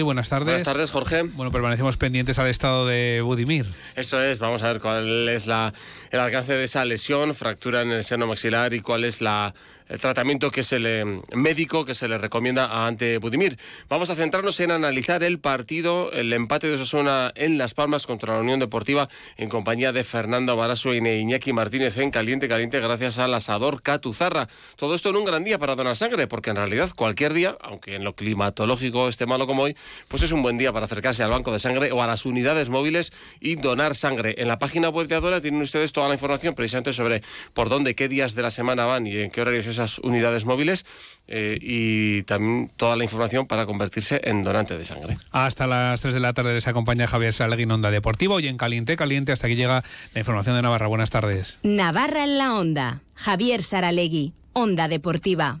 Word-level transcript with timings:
Buenas 0.00 0.30
tardes. 0.30 0.46
Buenas 0.46 0.62
tardes, 0.62 0.90
Jorge. 0.90 1.22
Bueno, 1.22 1.52
permanecemos 1.52 1.98
pendientes 1.98 2.38
al 2.38 2.46
estado 2.46 2.86
de 2.86 3.20
Budimir. 3.20 3.66
Eso 3.94 4.22
es, 4.22 4.38
vamos 4.38 4.62
a 4.62 4.68
ver 4.68 4.80
cuál 4.80 5.28
es 5.28 5.46
la, 5.46 5.74
el 6.10 6.18
alcance 6.18 6.54
de 6.54 6.64
esa 6.64 6.84
lesión, 6.86 7.34
fractura 7.34 7.82
en 7.82 7.92
el 7.92 8.02
seno 8.02 8.26
maxilar 8.26 8.72
y 8.72 8.80
cuál 8.80 9.04
es 9.04 9.20
la, 9.20 9.52
el 9.92 10.00
tratamiento 10.00 10.50
que 10.50 10.64
se 10.64 10.78
le 10.78 11.20
médico 11.34 11.84
que 11.84 11.94
se 11.94 12.08
le 12.08 12.16
recomienda 12.16 12.64
a 12.64 12.86
Ante 12.86 13.18
Budimir. 13.18 13.58
Vamos 13.90 14.08
a 14.08 14.14
centrarnos 14.14 14.58
en 14.60 14.70
analizar 14.70 15.22
el 15.22 15.38
partido, 15.38 16.10
el 16.12 16.32
empate 16.32 16.68
de 16.68 16.74
Osasuna 16.74 17.30
en 17.34 17.58
Las 17.58 17.74
Palmas 17.74 18.06
contra 18.06 18.34
la 18.34 18.40
Unión 18.40 18.58
Deportiva 18.58 19.08
en 19.36 19.50
compañía 19.50 19.92
de 19.92 20.02
Fernando 20.02 20.56
Baraso 20.56 20.94
y 20.94 20.98
Iñaki 20.98 21.52
Martínez 21.52 21.98
en 21.98 22.10
caliente 22.10 22.48
caliente 22.48 22.80
gracias 22.80 23.18
al 23.18 23.34
asador 23.34 23.82
Catuzarra. 23.82 24.48
Todo 24.76 24.94
esto 24.94 25.10
en 25.10 25.16
un 25.16 25.26
gran 25.26 25.44
día 25.44 25.58
para 25.58 25.76
donar 25.76 25.94
sangre, 25.94 26.26
porque 26.26 26.50
en 26.50 26.56
realidad 26.56 26.90
cualquier 26.96 27.34
día, 27.34 27.58
aunque 27.60 27.96
en 27.96 28.04
lo 28.04 28.14
climatológico 28.14 29.08
esté 29.08 29.26
malo 29.26 29.46
como 29.46 29.64
hoy, 29.64 29.76
pues 30.08 30.22
es 30.22 30.32
un 30.32 30.40
buen 30.40 30.56
día 30.56 30.72
para 30.72 30.86
acercarse 30.86 31.22
al 31.22 31.30
banco 31.30 31.52
de 31.52 31.58
sangre 31.58 31.92
o 31.92 32.02
a 32.02 32.06
las 32.06 32.24
unidades 32.24 32.70
móviles 32.70 33.12
y 33.40 33.56
donar 33.56 33.94
sangre. 33.94 34.36
En 34.38 34.48
la 34.48 34.58
página 34.58 34.88
web 34.88 35.06
de 35.06 35.16
Adora 35.16 35.42
tienen 35.42 35.60
ustedes 35.60 35.92
toda 35.92 36.08
la 36.08 36.14
información 36.14 36.54
precisamente 36.54 36.94
sobre 36.94 37.22
por 37.52 37.68
dónde, 37.68 37.94
qué 37.94 38.08
días 38.08 38.34
de 38.34 38.40
la 38.40 38.50
semana 38.50 38.86
van 38.86 39.06
y 39.06 39.18
en 39.18 39.30
qué 39.30 39.42
horarios 39.42 39.66
esas 39.82 39.98
unidades 39.98 40.44
móviles 40.44 40.86
eh, 41.28 41.58
y 41.60 42.22
también 42.22 42.70
toda 42.76 42.96
la 42.96 43.04
información 43.04 43.46
para 43.46 43.66
convertirse 43.66 44.20
en 44.24 44.42
donante 44.42 44.76
de 44.76 44.84
sangre. 44.84 45.16
Hasta 45.30 45.66
las 45.66 46.00
3 46.00 46.14
de 46.14 46.20
la 46.20 46.32
tarde 46.32 46.54
les 46.54 46.66
acompaña 46.66 47.06
Javier 47.06 47.32
Salegui 47.32 47.64
en 47.64 47.70
Onda 47.70 47.90
Deportivo 47.90 48.40
y 48.40 48.48
en 48.48 48.56
Caliente 48.56 48.96
Caliente 48.96 49.32
hasta 49.32 49.48
que 49.48 49.56
llega 49.56 49.84
la 50.14 50.20
información 50.20 50.56
de 50.56 50.62
Navarra. 50.62 50.86
Buenas 50.86 51.10
tardes. 51.10 51.58
Navarra 51.62 52.24
en 52.24 52.38
la 52.38 52.54
Onda. 52.54 53.02
Javier 53.14 53.62
Saralegui, 53.62 54.32
Onda 54.52 54.88
Deportiva. 54.88 55.60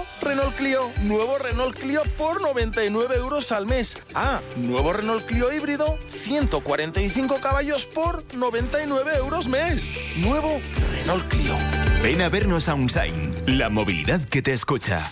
Renault 0.21 0.55
Clio. 0.55 0.91
Nuevo 1.03 1.37
Renault 1.37 1.77
Clio 1.77 2.01
por 2.17 2.41
99 2.41 3.15
euros 3.15 3.51
al 3.51 3.65
mes. 3.65 3.97
Ah, 4.13 4.41
nuevo 4.55 4.93
Renault 4.93 5.25
Clio 5.25 5.51
híbrido. 5.51 5.97
145 6.07 7.39
caballos 7.41 7.85
por 7.85 8.23
99 8.33 9.11
euros 9.17 9.47
mes. 9.47 9.91
Nuevo 10.17 10.61
Renault 10.93 11.27
Clio. 11.27 11.55
Ven 12.01 12.21
a 12.21 12.29
vernos 12.29 12.69
a 12.69 12.75
Unsign. 12.75 13.35
La 13.47 13.69
movilidad 13.69 14.23
que 14.23 14.41
te 14.41 14.53
escucha. 14.53 15.11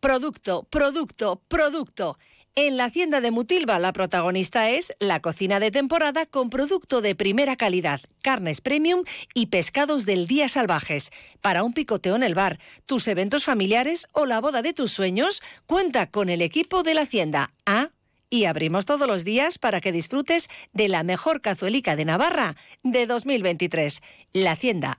Producto, 0.00 0.64
producto, 0.70 1.42
producto. 1.48 2.18
En 2.60 2.76
la 2.76 2.86
hacienda 2.86 3.20
de 3.20 3.30
Mutilva 3.30 3.78
la 3.78 3.92
protagonista 3.92 4.68
es 4.68 4.92
la 4.98 5.20
cocina 5.20 5.60
de 5.60 5.70
temporada 5.70 6.26
con 6.26 6.50
producto 6.50 7.00
de 7.00 7.14
primera 7.14 7.54
calidad, 7.54 8.00
carnes 8.20 8.60
premium 8.60 9.04
y 9.32 9.46
pescados 9.46 10.06
del 10.06 10.26
día 10.26 10.48
salvajes. 10.48 11.12
Para 11.40 11.62
un 11.62 11.72
picoteo 11.72 12.16
en 12.16 12.24
el 12.24 12.34
bar, 12.34 12.58
tus 12.84 13.06
eventos 13.06 13.44
familiares 13.44 14.08
o 14.10 14.26
la 14.26 14.40
boda 14.40 14.60
de 14.60 14.72
tus 14.72 14.90
sueños, 14.90 15.40
cuenta 15.66 16.10
con 16.10 16.28
el 16.30 16.42
equipo 16.42 16.82
de 16.82 16.94
la 16.94 17.02
hacienda. 17.02 17.52
Ah, 17.64 17.90
y 18.28 18.46
abrimos 18.46 18.86
todos 18.86 19.06
los 19.06 19.22
días 19.22 19.60
para 19.60 19.80
que 19.80 19.92
disfrutes 19.92 20.48
de 20.72 20.88
la 20.88 21.04
mejor 21.04 21.40
cazuelica 21.40 21.94
de 21.94 22.06
Navarra 22.06 22.56
de 22.82 23.06
2023. 23.06 24.02
La 24.32 24.50
hacienda 24.50 24.98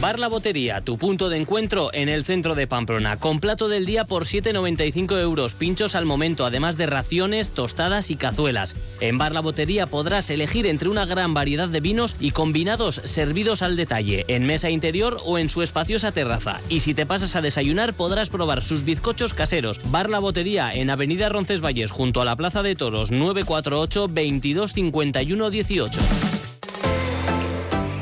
Bar 0.00 0.18
La 0.18 0.28
Botería, 0.28 0.80
tu 0.80 0.96
punto 0.96 1.28
de 1.28 1.36
encuentro 1.36 1.90
en 1.92 2.08
el 2.08 2.24
centro 2.24 2.54
de 2.54 2.66
Pamplona, 2.66 3.18
con 3.18 3.38
plato 3.38 3.68
del 3.68 3.84
día 3.84 4.06
por 4.06 4.24
7,95 4.24 5.20
euros, 5.20 5.54
pinchos 5.54 5.94
al 5.94 6.06
momento, 6.06 6.46
además 6.46 6.78
de 6.78 6.86
raciones, 6.86 7.52
tostadas 7.52 8.10
y 8.10 8.16
cazuelas. 8.16 8.76
En 9.00 9.18
Bar 9.18 9.32
La 9.32 9.42
Botería 9.42 9.86
podrás 9.86 10.30
elegir 10.30 10.66
entre 10.66 10.88
una 10.88 11.04
gran 11.04 11.34
variedad 11.34 11.68
de 11.68 11.80
vinos 11.80 12.16
y 12.18 12.30
combinados 12.30 13.02
servidos 13.04 13.60
al 13.60 13.76
detalle, 13.76 14.24
en 14.28 14.46
mesa 14.46 14.70
interior 14.70 15.18
o 15.26 15.36
en 15.36 15.50
su 15.50 15.60
espaciosa 15.60 16.12
terraza. 16.12 16.62
Y 16.70 16.80
si 16.80 16.94
te 16.94 17.04
pasas 17.04 17.36
a 17.36 17.42
desayunar 17.42 17.92
podrás 17.92 18.30
probar 18.30 18.62
sus 18.62 18.84
bizcochos 18.84 19.34
caseros. 19.34 19.82
Bar 19.90 20.08
La 20.08 20.18
Botería 20.18 20.72
en 20.74 20.88
Avenida 20.88 21.28
Roncesvalles, 21.28 21.90
junto 21.90 22.22
a 22.22 22.24
la 22.24 22.36
Plaza 22.36 22.62
de 22.62 22.74
Toros, 22.74 23.10
948 23.10 24.08
22 24.08 24.72
51 24.72 25.50
18. 25.50 26.00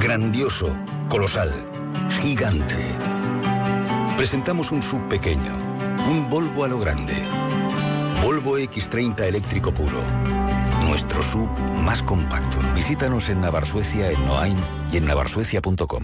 grandioso, 0.00 0.78
colosal, 1.08 1.52
gigante. 2.20 2.76
Presentamos 4.16 4.70
un 4.72 4.82
sub 4.82 5.06
pequeño, 5.08 5.52
un 6.08 6.28
Volvo 6.30 6.64
a 6.64 6.68
lo 6.68 6.78
grande. 6.78 7.14
Volvo 8.22 8.58
X30 8.58 9.20
eléctrico 9.22 9.72
puro. 9.72 10.02
Nuestro 10.84 11.22
sub 11.22 11.48
más 11.84 12.02
compacto. 12.02 12.58
Visítanos 12.74 13.28
en 13.28 13.40
Navarsuecia, 13.40 14.10
en 14.10 14.24
Noain 14.26 14.56
y 14.92 14.98
en 14.98 15.06
navarsuecia.com. 15.06 16.02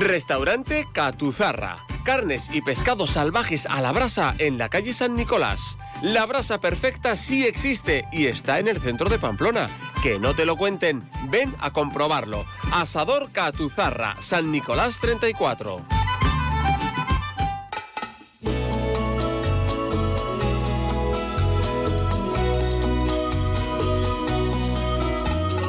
Restaurante 0.00 0.86
Catuzarra. 0.92 1.87
Carnes 2.08 2.48
y 2.54 2.62
pescados 2.62 3.10
salvajes 3.10 3.66
a 3.66 3.82
la 3.82 3.92
brasa 3.92 4.34
en 4.38 4.56
la 4.56 4.70
calle 4.70 4.94
San 4.94 5.14
Nicolás. 5.14 5.76
La 6.00 6.24
brasa 6.24 6.58
perfecta 6.58 7.16
sí 7.16 7.44
existe 7.44 8.06
y 8.10 8.28
está 8.28 8.58
en 8.60 8.66
el 8.66 8.80
centro 8.80 9.10
de 9.10 9.18
Pamplona. 9.18 9.68
Que 10.02 10.18
no 10.18 10.32
te 10.32 10.46
lo 10.46 10.56
cuenten, 10.56 11.06
ven 11.28 11.54
a 11.60 11.70
comprobarlo. 11.70 12.46
Asador 12.72 13.30
Catuzarra, 13.30 14.16
San 14.20 14.50
Nicolás 14.50 14.98
34. 15.00 15.84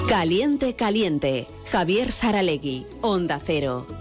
Caliente, 0.08 0.76
caliente. 0.78 1.48
Javier 1.70 2.14
Saralegui, 2.14 2.86
Onda 3.02 3.42
Cero. 3.46 3.99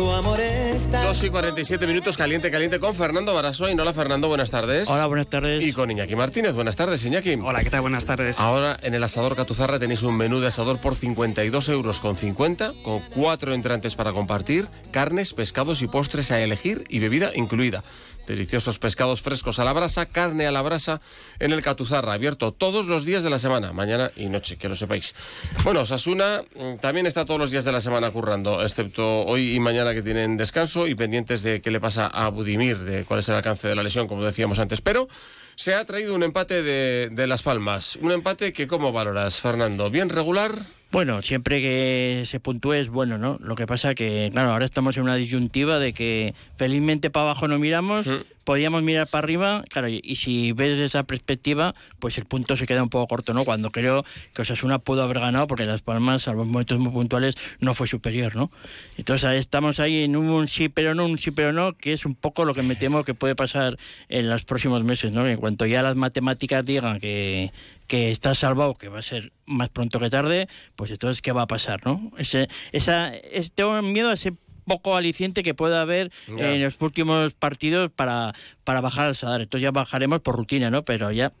Tu 0.00 0.10
amor 0.10 0.40
está... 0.40 1.02
2 1.02 1.24
y 1.24 1.28
47 1.28 1.86
minutos, 1.86 2.16
caliente, 2.16 2.50
caliente 2.50 2.80
con 2.80 2.94
Fernando 2.94 3.34
Barasoin. 3.34 3.78
Hola 3.78 3.92
Fernando, 3.92 4.28
buenas 4.28 4.50
tardes. 4.50 4.88
Hola, 4.88 5.04
buenas 5.04 5.26
tardes. 5.26 5.62
Y 5.62 5.74
con 5.74 5.90
Iñaki 5.90 6.16
Martínez, 6.16 6.54
buenas 6.54 6.74
tardes 6.74 7.04
Iñaki. 7.04 7.34
Hola, 7.34 7.62
¿qué 7.62 7.68
tal? 7.68 7.82
Buenas 7.82 8.06
tardes. 8.06 8.40
Ahora 8.40 8.78
en 8.80 8.94
el 8.94 9.04
asador 9.04 9.36
Catuzarra 9.36 9.78
tenéis 9.78 10.02
un 10.02 10.16
menú 10.16 10.40
de 10.40 10.46
asador 10.46 10.78
por 10.78 10.94
52 10.94 11.68
euros 11.68 12.00
con 12.00 12.16
50, 12.16 12.72
con 12.82 13.00
cuatro 13.14 13.52
entrantes 13.52 13.94
para 13.94 14.12
compartir, 14.12 14.68
carnes, 14.90 15.34
pescados 15.34 15.82
y 15.82 15.86
postres 15.86 16.30
a 16.30 16.40
elegir 16.40 16.86
y 16.88 17.00
bebida 17.00 17.32
incluida. 17.34 17.84
Deliciosos 18.30 18.78
pescados 18.78 19.22
frescos 19.22 19.58
a 19.58 19.64
la 19.64 19.72
brasa, 19.72 20.06
carne 20.06 20.46
a 20.46 20.52
la 20.52 20.62
brasa 20.62 21.00
en 21.40 21.50
el 21.50 21.62
Catuzarra, 21.62 22.12
abierto 22.12 22.52
todos 22.52 22.86
los 22.86 23.04
días 23.04 23.24
de 23.24 23.30
la 23.30 23.40
semana, 23.40 23.72
mañana 23.72 24.12
y 24.14 24.28
noche, 24.28 24.56
que 24.56 24.68
lo 24.68 24.76
sepáis. 24.76 25.16
Bueno, 25.64 25.80
Osasuna 25.80 26.44
mm, 26.54 26.76
también 26.76 27.06
está 27.06 27.24
todos 27.24 27.40
los 27.40 27.50
días 27.50 27.64
de 27.64 27.72
la 27.72 27.80
semana 27.80 28.12
currando, 28.12 28.62
excepto 28.62 29.24
hoy 29.24 29.56
y 29.56 29.58
mañana 29.58 29.94
que 29.94 30.02
tienen 30.02 30.36
descanso 30.36 30.86
y 30.86 30.94
pendientes 30.94 31.42
de 31.42 31.60
qué 31.60 31.72
le 31.72 31.80
pasa 31.80 32.06
a 32.06 32.28
Budimir, 32.28 32.78
de 32.78 33.04
cuál 33.04 33.18
es 33.18 33.28
el 33.28 33.34
alcance 33.34 33.66
de 33.66 33.74
la 33.74 33.82
lesión, 33.82 34.06
como 34.06 34.22
decíamos 34.22 34.60
antes. 34.60 34.80
Pero 34.80 35.08
se 35.56 35.74
ha 35.74 35.84
traído 35.84 36.14
un 36.14 36.22
empate 36.22 36.62
de, 36.62 37.08
de 37.10 37.26
Las 37.26 37.42
Palmas. 37.42 37.96
Un 37.96 38.12
empate 38.12 38.52
que, 38.52 38.68
¿cómo 38.68 38.92
valoras, 38.92 39.38
Fernando? 39.38 39.90
¿Bien 39.90 40.08
regular? 40.08 40.54
Bueno, 40.90 41.22
siempre 41.22 41.60
que 41.60 42.24
se 42.26 42.40
puntúe 42.40 42.72
es 42.72 42.88
bueno, 42.88 43.16
¿no? 43.16 43.38
Lo 43.40 43.54
que 43.54 43.64
pasa 43.64 43.94
que, 43.94 44.28
claro, 44.32 44.50
ahora 44.50 44.64
estamos 44.64 44.96
en 44.96 45.04
una 45.04 45.14
disyuntiva 45.14 45.78
de 45.78 45.92
que 45.92 46.34
felizmente 46.56 47.10
para 47.10 47.26
abajo 47.26 47.46
no 47.46 47.60
miramos, 47.60 48.06
podíamos 48.42 48.82
mirar 48.82 49.06
para 49.06 49.22
arriba, 49.22 49.62
claro, 49.68 49.86
y, 49.86 50.00
y 50.02 50.16
si 50.16 50.50
ves 50.50 50.70
desde 50.70 50.86
esa 50.86 51.04
perspectiva, 51.04 51.76
pues 52.00 52.18
el 52.18 52.24
punto 52.24 52.56
se 52.56 52.66
queda 52.66 52.82
un 52.82 52.88
poco 52.88 53.06
corto, 53.06 53.34
¿no? 53.34 53.44
Cuando 53.44 53.70
creo 53.70 54.04
que 54.34 54.42
Osasuna 54.42 54.80
pudo 54.80 55.04
haber 55.04 55.20
ganado, 55.20 55.46
porque 55.46 55.64
Las 55.64 55.80
Palmas, 55.80 56.26
a 56.26 56.32
los 56.32 56.44
momentos 56.44 56.80
muy 56.80 56.90
puntuales, 56.90 57.36
no 57.60 57.72
fue 57.72 57.86
superior, 57.86 58.34
¿no? 58.34 58.50
Entonces 58.98 59.24
ahí 59.28 59.38
estamos 59.38 59.78
ahí 59.78 60.02
en 60.02 60.16
un 60.16 60.48
sí 60.48 60.68
pero 60.68 60.96
no, 60.96 61.06
un 61.06 61.18
sí 61.18 61.30
pero 61.30 61.52
no, 61.52 61.74
que 61.74 61.92
es 61.92 62.04
un 62.04 62.16
poco 62.16 62.44
lo 62.44 62.52
que 62.52 62.64
me 62.64 62.74
temo 62.74 63.04
que 63.04 63.14
puede 63.14 63.36
pasar 63.36 63.78
en 64.08 64.28
los 64.28 64.44
próximos 64.44 64.82
meses, 64.82 65.12
¿no? 65.12 65.24
En 65.28 65.36
cuanto 65.36 65.66
ya 65.66 65.84
las 65.84 65.94
matemáticas 65.94 66.64
digan 66.64 66.98
que 66.98 67.52
que 67.90 68.12
está 68.12 68.36
salvado, 68.36 68.76
que 68.76 68.88
va 68.88 69.00
a 69.00 69.02
ser 69.02 69.32
más 69.46 69.68
pronto 69.68 69.98
que 69.98 70.08
tarde, 70.10 70.48
pues 70.76 70.92
entonces, 70.92 71.20
¿qué 71.20 71.32
va 71.32 71.42
a 71.42 71.46
pasar? 71.48 71.84
¿no? 71.84 72.12
Ese, 72.18 72.48
esa, 72.70 73.16
es, 73.16 73.50
tengo 73.50 73.82
miedo 73.82 74.10
a 74.10 74.12
ese 74.12 74.32
poco 74.64 74.94
aliciente 74.94 75.42
que 75.42 75.54
pueda 75.54 75.80
haber 75.80 76.12
en 76.28 76.62
los 76.62 76.80
últimos 76.80 77.34
partidos 77.34 77.90
para, 77.90 78.32
para 78.62 78.80
bajar 78.80 79.06
al 79.06 79.16
Sadar. 79.16 79.40
Entonces 79.40 79.64
ya 79.64 79.72
bajaremos 79.72 80.20
por 80.20 80.36
rutina, 80.36 80.70
¿no? 80.70 80.84
Pero 80.84 81.10
ya 81.10 81.32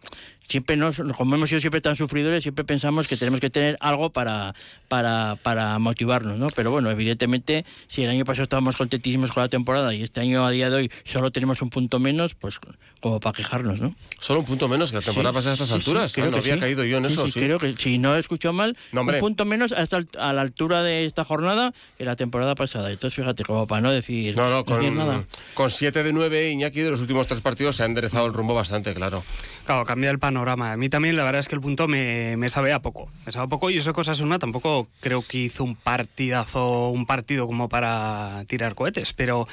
siempre 0.50 0.76
nos, 0.76 0.96
como 1.16 1.36
hemos 1.36 1.48
sido 1.48 1.60
siempre 1.60 1.80
tan 1.80 1.94
sufridores, 1.96 2.42
siempre 2.42 2.64
pensamos 2.64 3.06
que 3.08 3.16
tenemos 3.16 3.40
que 3.40 3.48
tener 3.50 3.76
algo 3.80 4.10
para, 4.10 4.54
para, 4.88 5.36
para 5.42 5.78
motivarnos, 5.78 6.36
¿no? 6.38 6.48
Pero 6.54 6.70
bueno, 6.72 6.90
evidentemente, 6.90 7.64
si 7.86 8.02
el 8.02 8.10
año 8.10 8.24
pasado 8.24 8.42
estábamos 8.42 8.76
contentísimos 8.76 9.32
con 9.32 9.42
la 9.44 9.48
temporada 9.48 9.94
y 9.94 10.02
este 10.02 10.20
año 10.20 10.44
a 10.44 10.50
día 10.50 10.68
de 10.68 10.76
hoy 10.76 10.92
solo 11.04 11.30
tenemos 11.30 11.62
un 11.62 11.70
punto 11.70 12.00
menos, 12.00 12.34
pues 12.34 12.58
como 13.00 13.20
para 13.20 13.34
quejarnos, 13.36 13.80
¿no? 13.80 13.94
Solo 14.18 14.40
un 14.40 14.46
punto 14.46 14.68
menos 14.68 14.90
que 14.90 14.96
la 14.96 15.02
temporada 15.02 15.30
Sí, 15.32 15.34
pasada 15.36 15.52
a 15.52 15.54
estas 15.54 15.68
sí, 15.68 15.72
sí, 15.74 15.78
alturas. 15.78 16.12
creo 16.12 16.26
Ah, 16.26 16.30
no 16.30 16.34
que 16.34 16.40
había 16.40 16.54
sí. 16.54 16.60
caído 16.60 16.84
yo 16.84 16.96
en 16.98 17.04
Sí, 17.06 17.12
eso, 17.12 17.26
sí, 17.26 17.32
sí. 17.32 17.40
Creo 17.40 17.58
que 17.60 17.74
si 17.78 17.98
no 17.98 18.16
he 18.16 18.18
escuchado 18.18 18.52
mal, 18.52 18.76
No, 18.92 19.02
un 19.02 19.18
punto 19.20 19.44
menos 19.44 19.72
hasta 19.72 20.00
a 20.18 20.32
la 20.32 20.40
altura 20.42 20.82
de 20.82 21.06
esta 21.06 21.24
jornada 21.24 21.72
que 21.96 22.04
la 22.04 22.16
temporada 22.16 22.54
pasada. 22.56 22.90
Entonces, 22.90 23.14
fíjate, 23.14 23.44
como 23.44 23.66
para 23.68 23.80
no 23.80 23.92
decir, 23.92 24.36
No, 24.36 24.50
no, 24.50 24.64
decir 24.64 24.92
nada. 24.92 25.14
con, 25.14 25.26
con 25.54 25.70
7 25.70 26.02
de 26.02 26.12
9, 26.12 26.50
Iñaki, 26.50 26.80
de 26.80 26.90
los 26.90 27.00
últimos 27.00 27.26
tres 27.28 27.40
partidos 27.40 27.76
se 27.76 27.84
ha 27.84 27.86
enderezado 27.86 28.26
el 28.26 28.32
rumbo 28.34 28.52
bastante, 28.54 28.92
claro. 28.94 29.22
Claro, 29.64 29.84
cambia 29.84 30.10
el 30.10 30.18
panorama. 30.18 30.39
A 30.48 30.76
mí 30.76 30.88
también 30.88 31.16
la 31.16 31.24
verdad 31.24 31.40
es 31.40 31.48
que 31.48 31.54
el 31.54 31.60
punto 31.60 31.88
me, 31.88 32.36
me 32.36 32.48
sabe 32.48 32.72
a 32.72 32.80
poco. 32.80 33.10
Me 33.26 33.32
sabe 33.32 33.46
a 33.46 33.48
poco. 33.48 33.70
Y 33.70 33.78
eso 33.78 33.92
que 33.92 34.00
Osasuna 34.00 34.38
tampoco 34.38 34.88
creo 35.00 35.22
que 35.22 35.38
hizo 35.38 35.64
un 35.64 35.76
partidazo, 35.76 36.88
un 36.90 37.06
partido 37.06 37.46
como 37.46 37.68
para 37.68 38.44
tirar 38.46 38.74
cohetes, 38.74 39.12
pero, 39.12 39.46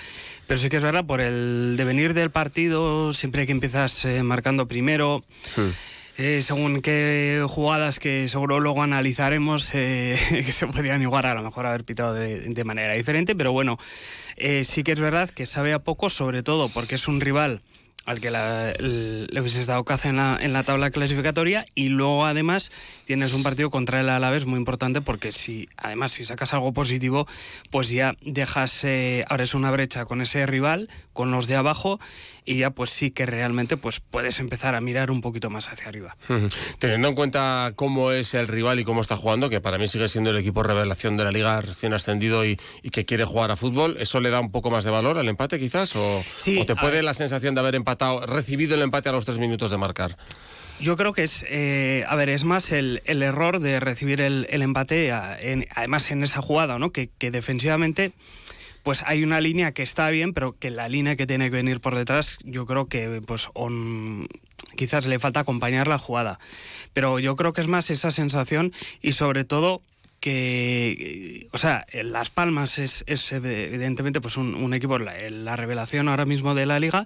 pero 0.47 0.57
sí 0.57 0.69
que 0.69 0.77
es 0.77 0.83
verdad, 0.83 1.05
por 1.05 1.21
el 1.21 1.75
devenir 1.77 2.13
del 2.13 2.31
partido, 2.31 3.13
siempre 3.13 3.45
que 3.45 3.51
empiezas 3.51 4.05
eh, 4.05 4.23
marcando 4.23 4.67
primero, 4.67 5.23
eh, 6.17 6.41
según 6.41 6.81
qué 6.81 7.45
jugadas 7.47 7.99
que 7.99 8.27
seguro 8.27 8.59
luego 8.59 8.81
analizaremos 8.81 9.69
eh, 9.75 10.17
que 10.45 10.51
se 10.51 10.65
podrían 10.65 11.01
igual 11.03 11.25
a 11.25 11.35
lo 11.35 11.43
mejor 11.43 11.67
haber 11.67 11.83
pitado 11.83 12.13
de, 12.13 12.39
de 12.39 12.63
manera 12.63 12.93
diferente, 12.93 13.35
pero 13.35 13.51
bueno, 13.51 13.77
eh, 14.35 14.63
sí 14.63 14.83
que 14.83 14.93
es 14.93 14.99
verdad 14.99 15.29
que 15.29 15.45
sabe 15.45 15.73
a 15.73 15.79
poco, 15.79 16.09
sobre 16.09 16.41
todo 16.41 16.69
porque 16.69 16.95
es 16.95 17.07
un 17.07 17.21
rival 17.21 17.61
al 18.07 18.19
que 18.19 18.31
la- 18.31 18.71
el- 18.71 19.27
le 19.29 19.41
hubieses 19.41 19.67
dado 19.67 19.83
caza 19.83 20.09
en 20.09 20.15
la, 20.15 20.37
en 20.41 20.53
la 20.53 20.63
tabla 20.63 20.89
clasificatoria 20.89 21.65
y 21.75 21.89
luego 21.89 22.25
además 22.25 22.71
tienes 23.05 23.33
un 23.33 23.43
partido 23.43 23.69
contra 23.69 23.99
el 24.01 24.09
Alavés 24.09 24.45
muy 24.47 24.57
importante 24.57 25.01
porque 25.01 25.31
si 25.31 25.69
además 25.77 26.13
si 26.13 26.25
sacas 26.25 26.53
algo 26.55 26.73
positivo 26.73 27.27
pues 27.69 27.89
ya 27.91 28.15
dejas 28.21 28.83
eh, 28.85 29.23
abres 29.29 29.53
una 29.53 29.69
brecha 29.71 30.05
con 30.05 30.21
ese 30.21 30.45
rival 30.47 30.89
con 31.13 31.31
los 31.31 31.47
de 31.47 31.57
abajo 31.57 31.99
y 32.45 32.59
ya 32.59 32.69
pues 32.69 32.89
sí 32.91 33.11
que 33.11 33.25
realmente 33.25 33.75
pues 33.77 33.99
puedes 33.99 34.39
empezar 34.39 34.73
a 34.75 34.79
mirar 34.81 35.11
un 35.11 35.19
poquito 35.19 35.49
más 35.49 35.67
hacia 35.67 35.89
arriba. 35.89 36.15
Teniendo 36.79 37.09
en 37.09 37.15
cuenta 37.15 37.73
cómo 37.75 38.11
es 38.11 38.33
el 38.35 38.47
rival 38.47 38.79
y 38.79 38.85
cómo 38.85 39.01
está 39.01 39.17
jugando, 39.17 39.49
que 39.49 39.59
para 39.59 39.77
mí 39.77 39.89
sigue 39.89 40.07
siendo 40.07 40.29
el 40.29 40.37
equipo 40.37 40.63
revelación 40.63 41.17
de 41.17 41.25
la 41.25 41.31
liga 41.31 41.59
recién 41.59 41.93
ascendido 41.93 42.45
y, 42.45 42.57
y 42.83 42.89
que 42.91 43.03
quiere 43.03 43.25
jugar 43.25 43.51
a 43.51 43.57
fútbol, 43.57 43.97
¿eso 43.99 44.21
le 44.21 44.29
da 44.29 44.39
un 44.39 44.49
poco 44.51 44.71
más 44.71 44.85
de 44.85 44.91
valor 44.91 45.17
al 45.17 45.27
empate 45.27 45.59
quizás? 45.59 45.93
¿O, 45.97 46.23
Sí, 46.37 46.57
o 46.59 46.65
te 46.65 46.75
puede 46.77 46.93
ver. 46.93 47.03
la 47.03 47.13
sensación 47.13 47.53
de 47.53 47.59
haber 47.59 47.75
empatado, 47.75 47.96
recibido 48.25 48.75
el 48.75 48.81
empate 48.81 49.09
a 49.09 49.11
los 49.11 49.25
tres 49.25 49.37
minutos 49.37 49.71
de 49.71 49.77
marcar? 49.77 50.17
Yo 50.79 50.95
creo 50.95 51.11
que 51.13 51.23
es, 51.23 51.43
eh, 51.49 52.03
a 52.07 52.15
ver, 52.15 52.29
es 52.29 52.43
más 52.43 52.71
el, 52.71 53.01
el 53.05 53.23
error 53.23 53.59
de 53.59 53.79
recibir 53.79 54.21
el, 54.21 54.45
el 54.49 54.61
empate, 54.61 55.11
a- 55.11 55.37
en- 55.41 55.65
además 55.75 56.11
en 56.11 56.21
esa 56.23 56.41
jugada, 56.41 56.77
¿no? 56.77 56.91
Que, 56.91 57.09
que 57.17 57.31
defensivamente, 57.31 58.11
pues 58.83 59.01
hay 59.05 59.23
una 59.23 59.41
línea 59.41 59.71
que 59.71 59.81
está 59.81 60.09
bien, 60.11 60.33
pero 60.33 60.55
que 60.59 60.69
la 60.69 60.87
línea 60.87 61.15
que 61.15 61.25
tiene 61.25 61.45
que 61.45 61.55
venir 61.57 61.81
por 61.81 61.95
detrás, 61.95 62.37
yo 62.43 62.65
creo 62.67 62.85
que, 62.87 63.21
pues, 63.25 63.49
on- 63.55 64.27
quizás 64.75 65.07
le 65.07 65.17
falta 65.17 65.39
acompañar 65.39 65.87
la 65.87 65.97
jugada. 65.97 66.37
Pero 66.93 67.17
yo 67.17 67.35
creo 67.35 67.53
que 67.53 67.61
es 67.61 67.67
más 67.67 67.89
esa 67.89 68.11
sensación 68.11 68.71
y 69.01 69.13
sobre 69.13 69.45
todo 69.45 69.81
que, 70.19 70.91
eh, 71.43 71.47
o 71.51 71.57
sea, 71.59 71.85
Las 72.03 72.29
Palmas 72.31 72.79
es, 72.79 73.03
es 73.07 73.31
evidentemente 73.31 74.19
pues 74.19 74.35
un, 74.37 74.55
un 74.55 74.73
equipo, 74.73 74.97
la, 74.97 75.13
la 75.29 75.55
revelación 75.55 76.07
ahora 76.09 76.25
mismo 76.25 76.55
de 76.55 76.65
la 76.65 76.79
liga, 76.79 77.05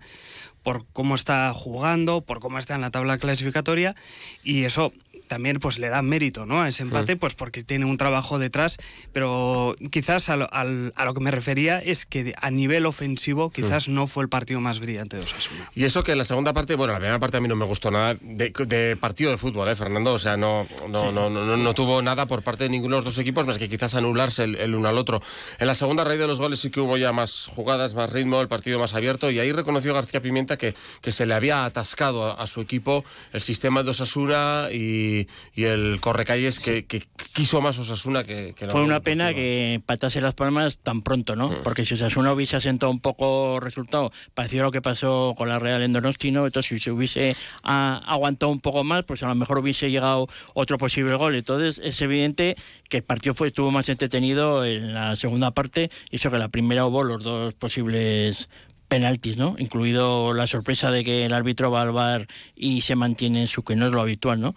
por 0.64 0.86
cómo 0.94 1.16
está 1.16 1.54
jugando, 1.54 2.22
por 2.22 2.40
cómo 2.40 2.60
está 2.60 2.76
en 2.76 2.82
la 2.82 2.92
tabla 2.92 3.18
clasificatoria 3.18 3.96
y 4.44 4.64
eso 4.64 4.94
también 5.32 5.60
pues 5.60 5.80
le 5.80 5.88
da 5.88 6.02
mérito 6.02 6.46
¿no? 6.46 6.62
a 6.62 6.68
ese 6.68 6.84
empate 6.84 7.16
pues 7.16 7.36
porque 7.36 7.64
tiene 7.64 7.86
un 7.86 7.96
trabajo 7.96 8.38
detrás 8.38 8.76
pero 9.14 9.78
quizás 9.92 10.28
a 10.28 10.36
lo, 10.36 10.54
al- 10.54 10.92
a 10.98 11.06
lo 11.06 11.14
que 11.14 11.22
me 11.22 11.32
refería 11.32 11.80
es 11.80 12.06
que 12.06 12.34
a 12.42 12.52
nivel 12.52 12.86
ofensivo 12.86 13.50
quizás 13.50 13.88
no 13.88 14.08
fue 14.08 14.24
el 14.24 14.30
partido 14.30 14.60
más 14.60 14.80
brillante 14.82 15.16
de 15.16 15.24
Osasuna 15.24 15.72
Y 15.74 15.86
eso 15.86 16.04
que 16.04 16.12
en 16.12 16.18
la 16.18 16.26
segunda 16.26 16.52
parte, 16.52 16.76
bueno, 16.76 16.92
la 16.92 17.00
primera 17.00 17.18
parte 17.18 17.38
a 17.38 17.40
mí 17.40 17.48
no 17.48 17.56
me 17.56 17.64
gustó 17.66 17.92
nada 17.92 18.18
de, 18.20 18.52
de 18.68 18.98
partido 18.98 19.32
de 19.32 19.38
fútbol, 19.38 19.70
¿eh, 19.70 19.76
Fernando? 19.76 20.12
O 20.12 20.20
sea, 20.20 20.36
no, 20.36 20.68
no, 20.90 21.14
no, 21.14 21.30
no, 21.30 21.46
no, 21.46 21.56
no 21.56 21.74
tuvo 21.74 22.02
nada 22.02 22.26
por 22.26 22.44
parte 22.44 22.66
de 22.66 22.70
ninguno 22.70 22.98
de 22.98 23.00
los 23.04 23.06
dos 23.06 23.18
equipos, 23.20 23.48
más 23.48 23.58
que 23.58 23.70
quizás 23.70 23.96
anularse 23.96 24.44
el, 24.44 24.56
el 24.58 24.76
uno 24.76 24.90
al 24.90 24.98
otro. 24.98 25.22
En 25.60 25.68
la 25.68 25.76
segunda 25.76 26.04
raíz 26.04 26.20
de 26.20 26.28
los 26.28 26.40
goles 26.40 26.60
sí 26.60 26.72
que 26.72 26.82
hubo 26.82 26.98
ya 26.98 27.14
más 27.14 27.46
jugadas, 27.46 27.94
más 27.96 28.12
ritmo, 28.12 28.42
el 28.42 28.50
partido 28.50 28.80
más 28.80 28.94
abierto, 28.96 29.32
y 29.32 29.40
ahí 29.40 29.52
reconoció 29.54 29.94
García 29.94 30.22
Pimienta 30.22 30.58
que, 30.58 30.76
que 31.02 31.12
se 31.14 31.26
le 31.26 31.34
había 31.34 31.64
atascado 31.66 32.26
a, 32.26 32.34
a 32.34 32.48
su 32.48 32.60
equipo 32.60 33.06
el 33.32 33.42
sistema 33.42 33.82
de 33.84 33.92
Osasuna 33.92 34.68
y, 34.74 35.21
y 35.54 35.64
el 35.64 36.00
correcalles 36.02 36.60
que, 36.60 36.86
que 36.86 37.04
quiso 37.34 37.62
más 37.62 37.78
Osasuna 37.80 38.24
que, 38.24 38.54
que 38.56 38.66
la 38.66 38.72
Fue 38.72 38.84
una 38.84 39.00
pena 39.00 39.34
que 39.34 39.76
empatase 39.76 40.22
Las 40.22 40.34
Palmas 40.34 40.80
tan 40.80 41.02
pronto, 41.02 41.36
¿no? 41.36 41.62
Porque 41.64 41.86
si 41.86 41.94
Osasuna 41.94 42.34
hubiese 42.34 42.58
asentado 42.58 42.92
un 42.92 43.00
poco 43.00 43.60
resultado, 43.60 44.12
parecido 44.34 44.64
a 44.64 44.66
lo 44.68 44.72
que 44.72 44.82
pasó 44.82 45.34
con 45.38 45.50
la 45.50 45.60
Real 45.60 45.84
en 45.84 45.94
Donosti, 45.94 46.32
¿no? 46.32 46.46
Entonces, 46.46 46.70
si 46.70 46.80
se 46.80 46.92
hubiese 46.92 47.36
ah, 47.64 48.02
aguantado 48.06 48.52
un 48.52 48.60
poco 48.60 48.84
más, 48.84 49.04
pues 49.04 49.24
a 49.24 49.28
lo 49.28 49.36
mejor 49.36 49.60
hubiese 49.60 49.90
llegado 49.90 50.28
otro 50.54 50.78
posible 50.78 51.16
gol. 51.16 51.36
Entonces, 51.36 51.80
es 51.84 52.02
evidente 52.02 52.56
que 52.90 52.98
el 52.98 53.04
partido 53.04 53.36
fue, 53.36 53.48
estuvo 53.48 53.72
más 53.72 53.88
entretenido 53.90 54.66
en 54.66 54.94
la 54.94 55.16
segunda 55.16 55.52
parte, 55.52 55.90
y 56.10 56.18
eso 56.18 56.30
que 56.30 56.38
la 56.38 56.50
primera 56.50 56.86
hubo 56.86 57.04
los 57.04 57.24
dos 57.24 57.54
posibles 57.54 58.50
penaltis, 58.92 59.38
¿no? 59.38 59.56
Incluido 59.58 60.34
la 60.34 60.48
sorpresa 60.48 60.92
de 60.92 61.06
que 61.06 61.26
el 61.26 61.34
árbitro 61.34 61.72
va 61.72 61.82
al 61.82 61.94
bar 61.94 62.28
y 62.58 62.82
se 62.82 62.98
mantiene 62.98 63.40
en 63.40 63.48
su 63.48 63.64
que 63.64 63.78
no 63.78 63.88
es 63.88 63.94
lo 63.94 64.02
habitual, 64.02 64.42
¿no? 64.42 64.54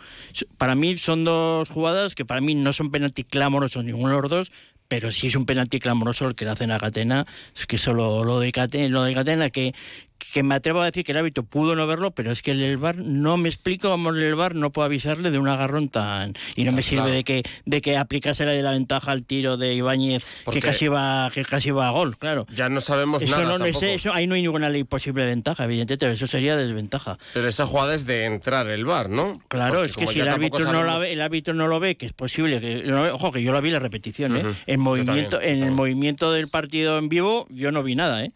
Para 0.58 0.74
mí 0.74 0.96
son 0.96 1.22
dos 1.22 1.68
jugadas 1.68 2.16
que 2.16 2.24
para 2.24 2.40
mí 2.40 2.56
no 2.56 2.72
son 2.72 2.90
penalti 2.90 3.22
clamorosos 3.22 3.84
ninguno 3.84 4.16
de 4.16 4.22
los 4.22 4.30
dos, 4.32 4.52
pero 4.88 5.12
sí 5.12 5.28
es 5.28 5.36
un 5.36 5.46
penalti 5.46 5.78
clamoroso 5.78 6.26
el 6.26 6.34
que 6.34 6.46
le 6.46 6.50
hacen 6.50 6.72
a 6.72 6.80
Catena, 6.80 7.26
es 7.56 7.68
que 7.68 7.78
solo 7.78 8.24
lo 8.24 8.40
de 8.40 8.50
Catena, 8.50 8.88
lo 8.88 9.04
de 9.04 9.14
Catena 9.14 9.50
que 9.50 9.72
que 10.32 10.42
me 10.42 10.54
atrevo 10.54 10.80
a 10.80 10.86
decir 10.86 11.04
que 11.04 11.12
el 11.12 11.18
árbitro 11.18 11.42
pudo 11.44 11.76
no 11.76 11.86
verlo, 11.86 12.10
pero 12.12 12.30
es 12.32 12.42
que 12.42 12.50
el 12.52 12.76
VAR 12.76 12.96
no 12.96 13.36
me 13.36 13.48
explico 13.48 13.88
cómo 13.90 14.10
el 14.10 14.34
VAR 14.34 14.54
no 14.54 14.70
puede 14.72 14.86
avisarle 14.86 15.30
de 15.30 15.38
un 15.38 15.48
agarrón 15.48 15.88
tan 15.88 16.34
y 16.56 16.64
no 16.64 16.72
me 16.72 16.82
sirve 16.82 17.02
claro. 17.02 17.14
de 17.16 17.24
que 17.24 17.42
de 17.64 17.80
que 17.80 17.96
aplicase 17.96 18.44
la 18.44 18.52
de 18.52 18.62
la 18.62 18.72
ventaja 18.72 19.10
al 19.12 19.24
tiro 19.24 19.56
de 19.56 19.74
Ibáñez 19.74 20.24
Porque- 20.44 20.60
que 20.60 20.66
casi 20.68 20.88
va 20.88 21.30
que 21.32 21.44
casi 21.44 21.70
va 21.70 21.88
a 21.88 21.90
gol, 21.90 22.16
claro. 22.18 22.46
Ya 22.52 22.68
no 22.68 22.80
sabemos 22.80 23.22
Eso 23.22 23.32
nada 23.36 23.44
no, 23.50 23.58
no 23.58 23.64
eso, 23.66 24.12
ahí 24.12 24.26
no 24.26 24.34
hay 24.34 24.42
ninguna 24.42 24.70
ley 24.70 24.84
posible 24.84 25.22
de 25.22 25.28
ventaja, 25.30 25.64
evidentemente, 25.64 26.10
eso 26.12 26.26
sería 26.26 26.56
desventaja. 26.56 27.18
Pero 27.32 27.48
esa 27.48 27.66
jugada 27.66 27.94
es 27.94 28.06
de 28.06 28.24
entrar 28.24 28.66
el 28.68 28.84
bar, 28.84 29.10
¿no? 29.10 29.40
Claro, 29.48 29.74
Porque 29.74 29.90
es 29.90 29.96
que 29.96 30.06
si 30.06 30.20
el 30.20 30.28
árbitro, 30.28 30.72
no 30.72 30.82
la 30.84 30.98
ve, 30.98 31.12
el 31.12 31.20
árbitro 31.20 31.54
no 31.54 31.66
lo 31.68 31.80
ve, 31.80 31.96
que 31.96 32.06
es 32.06 32.12
posible 32.12 32.60
que 32.60 32.82
no 32.84 32.96
lo 32.96 33.02
ve- 33.02 33.10
ojo 33.10 33.32
que 33.32 33.42
yo 33.42 33.52
la 33.52 33.60
vi 33.60 33.70
la 33.70 33.78
repetición, 33.78 34.36
¿eh? 34.36 34.44
En 34.66 34.80
movimiento, 34.80 35.36
también, 35.38 35.58
en 35.58 35.64
el 35.64 35.70
movimiento 35.72 36.32
del 36.32 36.48
partido 36.48 36.98
en 36.98 37.08
vivo, 37.08 37.46
yo 37.50 37.72
no 37.72 37.82
vi 37.82 37.94
nada, 37.94 38.24
¿eh? 38.24 38.32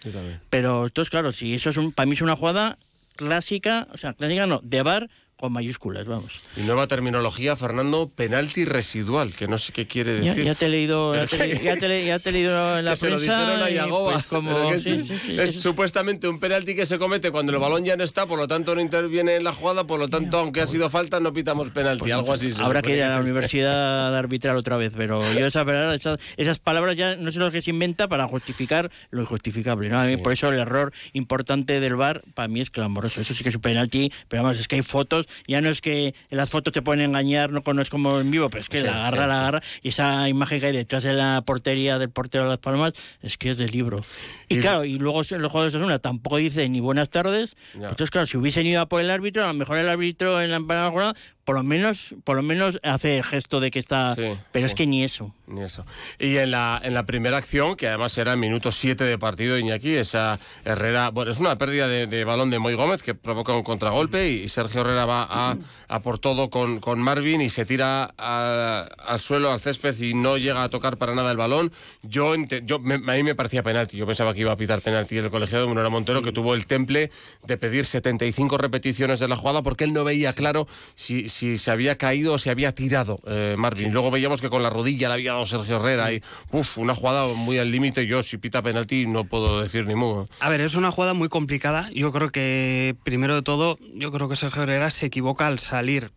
Pero 0.51 0.87
entonces, 0.87 1.11
claro, 1.11 1.33
si 1.33 1.55
eso 1.55 1.71
es 1.71 1.77
para 1.95 2.07
mí 2.07 2.15
es 2.15 2.23
una 2.23 2.37
jugada 2.37 2.79
clásica, 3.17 3.89
o 3.93 3.99
sea, 3.99 4.13
clásica 4.13 4.47
no, 4.47 4.61
de 4.63 4.83
bar 4.83 5.11
con 5.39 5.53
mayúsculas, 5.53 6.05
vamos. 6.07 6.33
Y 6.57 6.63
nueva 6.63 6.89
terminología, 6.89 7.55
Fernando, 7.55 8.11
penalti 8.13 8.65
residual, 8.65 9.33
que 9.35 9.47
no 9.47 9.57
sé 9.57 9.73
qué 9.73 9.87
quiere 9.87 10.15
decir. 10.15 10.45
ya 10.45 10.55
te 10.57 10.67
he 10.67 10.69
leído, 10.69 11.15
ya 11.15 11.27
te, 11.27 11.37
he- 11.37 11.63
ya 11.63 11.77
te 11.77 11.87
he- 11.87 12.07
ya 12.07 12.19
te 12.19 12.31
he 12.31 12.33
leído 12.33 12.79
en 12.79 12.85
la 12.85 12.91
que 12.91 12.97
se 12.97 13.09
lo 13.09 13.17
prensa. 13.19 13.39
dijeron 13.39 13.63
a 13.63 13.71
y, 13.71 13.75
Yagoba, 13.75 14.13
pues, 14.15 14.25
como- 14.25 14.71
que 14.73 14.79
sí, 14.81 14.91
es, 14.91 15.07
sí, 15.07 15.19
sí, 15.27 15.41
es 15.41 15.55
sí. 15.55 15.61
supuestamente 15.63 16.27
un 16.27 16.41
penalti 16.41 16.75
que 16.75 16.87
se 16.87 16.99
comete 16.99 17.31
cuando 17.31 17.53
el 17.53 17.59
balón 17.59 17.85
ya 17.85 17.97
no 17.97 18.03
está, 18.03 18.27
por 18.27 18.37
lo 18.39 18.49
tanto 18.49 18.75
no 18.75 18.81
interviene 18.81 19.37
en 19.37 19.45
la 19.45 19.53
jugada, 19.53 19.85
por 19.85 20.01
lo 20.01 20.09
tanto, 20.09 20.39
aunque 20.39 20.61
ha 20.61 20.67
sido 20.67 20.91
falta, 20.91 21.21
no 21.21 21.33
pitamos 21.33 21.71
penalti, 21.71 22.11
algo 22.11 22.33
así. 22.33 22.51
se 22.51 22.57
Pues 22.57 22.67
Habrá 22.67 22.83
que 22.83 22.97
ir 22.97 23.03
a 23.05 23.11
la 23.15 23.21
universidad 23.21 24.15
a 24.15 24.19
arbitrar 24.19 24.57
otra 24.57 24.77
vez, 24.77 24.93
pero 24.97 25.23
yo 25.35 25.47
esas, 25.47 25.65
palabras- 25.65 26.01
esas, 26.01 26.19
esas 26.37 26.59
palabras 26.59 26.97
ya 26.97 27.15
no 27.15 27.31
sé 27.31 27.39
lo 27.39 27.53
que 27.53 27.63
se 27.63 27.71
inventa 27.71 28.09
para 28.09 28.27
justificar 28.27 28.91
lo 29.11 29.21
injustificable. 29.23 29.89
¿no? 29.89 30.01
A 30.01 30.05
mí, 30.07 30.17
Por 30.17 30.33
eso 30.33 30.49
el 30.49 30.59
error 30.59 30.93
importante 31.13 31.79
del 31.79 31.95
VAR 31.95 32.23
para 32.35 32.49
mí 32.49 32.61
es 32.61 32.71
clamoroso. 32.71 33.21
Eso 33.21 33.35
sí 33.35 33.43
que 33.45 33.51
es 33.51 33.55
un 33.55 33.61
penalti, 33.61 34.13
pero 34.27 34.43
vamos, 34.43 34.59
es 34.59 34.67
que 34.67 34.75
hay 34.77 34.83
fotos, 34.83 35.28
ya 35.47 35.61
no 35.61 35.69
es 35.69 35.81
que 35.81 36.15
en 36.31 36.37
las 36.37 36.51
fotos 36.51 36.73
te 36.73 36.83
pueden 36.83 37.03
engañar, 37.03 37.53
no, 37.53 37.63
no 37.65 37.83
es 37.83 37.91
como 37.91 38.21
en 38.21 38.31
vivo, 38.31 38.49
pero 38.51 38.61
es 38.61 38.69
que 38.69 38.81
Sí, 38.81 38.87
la 38.87 39.07
agarra, 39.07 39.23
sí, 39.23 39.29
la 39.29 39.41
agarra, 39.41 39.63
y 39.83 39.89
esa 39.89 40.29
imagen 40.29 40.61
que 40.61 40.67
hay 40.67 40.73
detrás 40.73 41.03
de 41.03 41.13
la 41.13 41.43
portería 41.45 41.99
del 41.99 42.11
portero 42.11 42.45
de 42.45 42.51
Las 42.51 42.59
Palmas 42.59 42.93
es 43.23 43.39
que 43.39 43.51
es 43.51 43.57
de 43.57 43.69
libro. 43.69 44.05
Y, 44.49 44.61
claro, 44.61 44.85
y 44.85 44.99
luego 44.99 45.19
los 45.19 45.29
jugadores 45.29 45.73
de 45.73 45.79
Osasuna 45.79 45.99
tampoco 45.99 46.37
dicen 46.39 46.73
ni 46.73 46.81
buenas 46.81 47.11
tardes. 47.11 47.57
Entonces, 47.75 48.11
claro, 48.11 48.27
si 48.27 48.37
hubiesen 48.37 48.67
ido 48.67 48.81
a 48.81 48.89
por 48.89 49.01
el 49.01 49.11
árbitro, 49.11 49.45
a 49.45 49.49
lo 49.49 49.55
mejor 49.55 49.79
el 49.79 49.89
árbitro 49.89 50.41
en 50.41 50.51
la 50.51 50.59
jugada, 50.91 51.15
por 51.49 51.57
lo 51.57 51.63
menos, 51.63 52.15
por 52.25 52.37
lo 52.37 52.43
menos 52.43 52.79
hace 52.83 53.17
el 53.17 53.25
gesto 53.25 53.59
de 53.59 53.71
que 53.71 53.79
está. 53.79 54.15
Sí, 54.15 54.21
pero 54.53 54.67
sí. 54.67 54.73
es 54.73 54.75
que 54.75 54.87
ni 54.87 55.03
eso. 55.03 55.35
Ni 55.47 55.63
eso. 55.63 55.87
Y 56.19 56.37
en 56.37 56.51
la, 56.51 56.79
en 56.85 56.93
la 56.93 57.07
primera 57.07 57.39
acción, 57.39 57.75
que 57.75 57.89
además 57.89 58.19
era 58.19 58.35
en 58.35 58.41
minuto 58.41 58.71
7 58.71 59.03
de 59.05 59.17
partido, 59.17 59.57
Iñaki, 59.57 59.95
esa 59.95 60.39
Herrera, 60.67 61.09
bueno, 61.09 61.31
es 61.31 61.39
una 61.39 61.57
pérdida 61.57 61.89
de, 61.89 62.07
de 62.07 62.25
balón 62.25 62.51
de 62.51 62.59
Moy 62.59 62.75
Gómez 62.75 63.03
que 63.03 63.15
provoca 63.15 63.55
un 63.55 63.63
contragolpe 63.63 64.29
y 64.29 64.47
Sergio 64.51 64.83
Herrera 64.83 65.07
va 65.07 65.23
a, 65.27 65.57
a 65.89 66.03
por 66.03 66.19
todo 66.19 66.51
con, 66.51 66.81
con 66.81 66.99
Marvin 67.01 67.41
y 67.41 67.49
se 67.49 67.65
tira 67.65 68.13
a- 68.19 68.87
al 69.07 69.19
suelo, 69.21 69.51
al 69.51 69.61
césped 69.61 69.99
y 70.03 70.13
no 70.13 70.37
llega 70.37 70.63
a 70.63 70.69
tocar 70.69 70.99
para 70.99 71.15
nada 71.15 71.31
el 71.31 71.39
balón. 71.39 71.73
Yo, 72.03 72.35
ente- 72.35 72.61
yo 72.67 72.79
me- 72.79 72.97
a 72.97 73.17
mí 73.17 73.23
me 73.23 73.35
parecía 73.35 73.63
penalti, 73.63 73.97
yo 73.97 74.07
pensaba 74.07 74.35
que 74.35 74.41
iba 74.41 74.53
a 74.53 74.57
pitar 74.57 74.83
penalti 74.83 75.17
el 75.17 75.31
colegiado 75.31 75.63
de 75.65 75.69
Munera 75.71 75.89
Montero, 75.89 76.21
que 76.21 76.31
tuvo 76.33 76.53
el 76.53 76.67
temple 76.67 77.11
de 77.47 77.57
pedir 77.57 77.87
75 77.87 78.59
repeticiones 78.59 79.19
de 79.19 79.29
la 79.29 79.37
jugada 79.37 79.63
porque 79.63 79.85
él 79.85 79.95
no 79.95 80.05
veía 80.05 80.35
claro 80.35 80.69
si, 80.95 81.27
si 81.31 81.38
se 81.59 81.71
había 81.71 81.97
caído 81.97 82.35
o 82.35 82.39
se 82.39 82.51
había 82.51 82.75
tirado 82.75 83.19
eh, 83.27 83.55
Marvin. 83.57 83.93
Luego 83.93 84.11
veíamos 84.11 84.41
que 84.41 84.49
con 84.51 84.63
la 84.63 84.71
rodilla 84.71 85.09
le 85.09 85.15
había 85.15 85.33
dado 85.33 85.47
Sergio 85.47 85.77
Herrera 85.77 86.13
y 86.13 86.23
uf, 86.51 86.79
una 86.79 86.95
jugada 86.95 87.27
muy 87.35 87.59
al 87.59 87.71
límite. 87.71 88.07
Yo, 88.07 88.23
si 88.23 88.39
pita 88.39 88.61
penalti, 88.63 89.07
no 89.07 89.25
puedo 89.25 89.61
decir 89.63 89.87
ni 89.87 89.95
mu. 89.95 90.25
A 90.41 90.49
ver, 90.49 90.61
es 90.61 90.75
una 90.75 90.91
jugada 90.91 91.15
muy 91.15 91.29
complicada. 91.29 91.89
Yo 91.95 92.13
creo 92.13 92.31
que, 92.31 92.97
primero 93.05 93.35
de 93.37 93.43
todo, 93.43 93.79
yo 93.95 94.11
creo 94.11 94.29
que 94.29 94.37
Sergio 94.37 94.65
Herrera 94.65 94.91
se 94.91 95.07
equivoca 95.07 95.47
al 95.47 95.59
salir. 95.59 96.11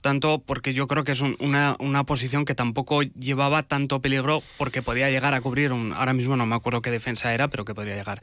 Tanto 0.00 0.38
porque 0.44 0.74
yo 0.74 0.86
creo 0.86 1.02
que 1.04 1.12
es 1.12 1.22
un- 1.22 1.34
una, 1.40 1.76
una 1.78 2.04
posición 2.04 2.44
que 2.44 2.54
tampoco 2.54 3.00
llevaba 3.00 3.62
tanto 3.62 4.00
peligro 4.02 4.42
porque 4.58 4.82
podía 4.82 5.08
llegar 5.08 5.32
a 5.32 5.40
cubrir 5.40 5.72
un. 5.72 5.94
Ahora 5.94 6.12
mismo 6.12 6.36
no 6.36 6.44
me 6.44 6.54
acuerdo 6.54 6.82
qué 6.82 6.90
defensa 6.90 7.32
era, 7.32 7.48
pero 7.48 7.64
que 7.64 7.74
podría 7.74 7.94
llegar. 7.96 8.20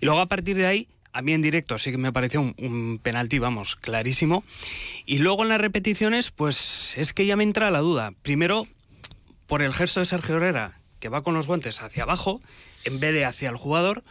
Y 0.00 0.06
luego 0.06 0.20
a 0.20 0.26
partir 0.26 0.56
de 0.56 0.66
ahí, 0.66 0.88
a 1.12 1.22
mí 1.22 1.32
en 1.32 1.42
directo 1.42 1.78
sí 1.78 1.90
que 1.90 1.98
me 1.98 2.12
pareció 2.12 2.40
un, 2.40 2.54
un 2.58 2.98
penalti, 3.02 3.38
vamos, 3.38 3.76
clarísimo. 3.76 4.44
Y 5.06 5.18
luego 5.18 5.42
en 5.42 5.48
las 5.48 5.60
repeticiones, 5.60 6.30
pues 6.30 6.96
es 6.96 7.12
que 7.12 7.26
ya 7.26 7.36
me 7.36 7.44
entra 7.44 7.70
la 7.70 7.80
duda. 7.80 8.12
Primero, 8.22 8.66
por 9.46 9.62
el 9.62 9.72
gesto 9.74 10.00
de 10.00 10.06
Sergio 10.06 10.36
Herrera, 10.36 10.78
que 11.00 11.08
va 11.08 11.22
con 11.22 11.34
los 11.34 11.46
guantes 11.46 11.82
hacia 11.82 12.02
abajo, 12.04 12.40
en 12.84 13.00
vez 13.00 13.12
de 13.14 13.24
hacia 13.24 13.50
el 13.50 13.56
jugador. 13.56 14.04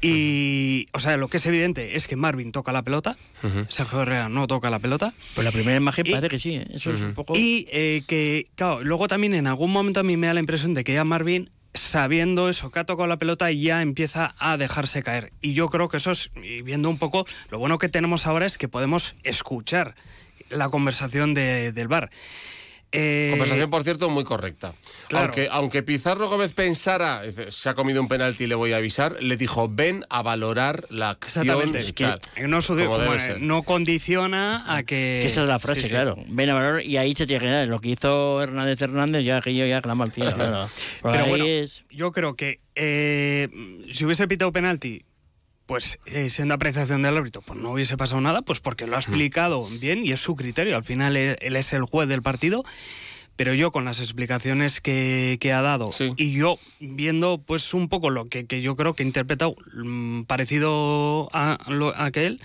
Y, 0.00 0.86
o 0.92 0.98
sea, 0.98 1.16
lo 1.16 1.28
que 1.28 1.38
es 1.38 1.46
evidente 1.46 1.96
es 1.96 2.06
que 2.08 2.16
Marvin 2.16 2.52
toca 2.52 2.72
la 2.72 2.82
pelota, 2.82 3.16
Sergio 3.68 4.02
Herrera 4.02 4.28
no 4.28 4.46
toca 4.46 4.68
la 4.68 4.78
pelota. 4.78 5.14
Pues 5.34 5.44
la 5.46 5.50
primera 5.52 5.76
imagen 5.78 6.06
Y- 6.06 6.10
parece 6.10 6.28
que 6.28 6.38
sí, 6.38 6.54
¿eh? 6.56 6.66
eso 6.74 6.92
es 6.92 7.00
un 7.00 7.14
poco. 7.14 7.34
Y 7.36 7.66
eh, 7.72 8.02
que, 8.06 8.48
claro, 8.54 8.82
luego 8.82 9.08
también 9.08 9.32
en 9.34 9.46
algún 9.46 9.70
momento 9.72 10.00
a 10.00 10.02
mí 10.02 10.16
me 10.18 10.26
da 10.26 10.34
la 10.34 10.40
impresión 10.40 10.74
de 10.74 10.84
que 10.84 10.92
ya 10.92 11.04
Marvin, 11.04 11.48
sabiendo 11.74 12.48
eso, 12.48 12.70
que 12.70 12.78
ha 12.78 12.84
tocado 12.84 13.06
la 13.08 13.18
pelota, 13.18 13.50
ya 13.50 13.82
empieza 13.82 14.34
a 14.38 14.56
dejarse 14.56 15.02
caer. 15.02 15.32
Y 15.40 15.54
yo 15.54 15.68
creo 15.68 15.88
que 15.88 15.96
eso 15.98 16.12
es, 16.12 16.30
y 16.42 16.62
viendo 16.62 16.88
un 16.88 16.98
poco, 16.98 17.26
lo 17.50 17.58
bueno 17.58 17.78
que 17.78 17.88
tenemos 17.88 18.26
ahora 18.26 18.46
es 18.46 18.58
que 18.58 18.68
podemos 18.68 19.14
escuchar 19.24 19.94
la 20.50 20.68
conversación 20.68 21.34
de- 21.34 21.72
del 21.72 21.88
bar. 21.88 22.10
Eh, 22.96 23.28
Conversación, 23.30 23.70
por 23.70 23.82
cierto, 23.84 24.08
muy 24.10 24.24
correcta. 24.24 24.74
Claro. 25.08 25.26
Aunque, 25.26 25.48
aunque 25.50 25.82
Pizarro 25.82 26.28
Gómez 26.28 26.52
pensara, 26.52 27.22
se 27.48 27.68
ha 27.68 27.74
comido 27.74 28.00
un 28.00 28.08
penalti 28.08 28.44
y 28.44 28.46
le 28.46 28.54
voy 28.54 28.72
a 28.72 28.76
avisar, 28.76 29.16
le 29.20 29.36
dijo, 29.36 29.68
ven 29.68 30.04
a 30.10 30.22
valorar 30.22 30.86
la 30.90 31.10
acción. 31.10 31.44
Exactamente, 31.44 31.78
es 31.80 31.92
que 31.92 32.04
no, 32.46 32.60
bueno, 32.60 33.62
condiciona 33.64 34.64
a 34.76 34.82
que... 34.82 35.18
que 35.22 35.26
esa 35.26 35.42
es 35.42 35.48
la 35.48 35.58
frase, 35.58 35.80
Sí, 35.80 35.86
sí. 35.86 35.90
claro. 35.92 36.16
Ven 36.28 36.50
a 36.50 36.54
valor 36.54 36.82
y 36.82 36.96
ahí 36.96 37.14
se 37.14 37.26
tiene 37.26 37.40
que 37.40 37.46
quedar. 37.46 37.66
Lo 37.68 37.80
que 37.80 37.90
hizo 37.90 38.42
Hernández 38.42 38.80
Hernández, 38.80 39.24
ya 39.24 39.40
que 39.40 39.54
yo 39.54 39.66
ya 39.66 39.82
clama 39.82 40.04
al 40.04 40.12
pie, 40.12 40.24
claro. 40.32 40.68
Por 41.02 41.12
Pero 41.12 41.26
bueno, 41.26 41.44
es- 41.44 41.84
yo 41.90 42.12
creo 42.12 42.34
que 42.36 42.60
eh, 42.76 43.48
si 43.92 44.04
hubiese 44.04 44.26
pitado 44.28 44.52
penalti, 44.52 45.04
pues 45.66 45.98
eh, 46.06 46.30
siendo 46.30 46.54
apreciación 46.54 47.02
del 47.02 47.16
árbitro, 47.16 47.42
pues 47.42 47.58
no 47.58 47.70
hubiese 47.70 47.96
pasado 47.96 48.20
nada, 48.20 48.42
pues 48.42 48.60
porque 48.60 48.86
lo 48.86 48.96
ha 48.96 48.98
explicado 49.00 49.66
bien 49.80 50.04
y 50.04 50.12
es 50.12 50.20
su 50.20 50.36
criterio. 50.36 50.76
Al 50.76 50.82
final 50.84 51.16
él, 51.16 51.36
él 51.40 51.56
es 51.56 51.72
el 51.72 51.82
juez 51.82 52.08
del 52.08 52.22
partido. 52.22 52.62
Pero 53.36 53.52
yo 53.52 53.72
con 53.72 53.84
las 53.84 53.98
explicaciones 53.98 54.80
que, 54.80 55.38
que 55.40 55.52
ha 55.52 55.60
dado 55.60 55.90
y 56.16 56.30
yo 56.34 56.56
viendo 56.78 57.42
pues 57.44 57.74
un 57.74 57.88
poco 57.88 58.08
lo 58.10 58.26
que, 58.26 58.46
que 58.46 58.62
yo 58.62 58.76
creo 58.76 58.94
que 58.94 59.02
he 59.02 59.06
interpretado 59.06 59.56
mm, 59.74 60.22
parecido 60.22 61.30
a, 61.32 61.58
lo- 61.68 61.92
a 62.00 62.12
que 62.12 62.26
él, 62.26 62.40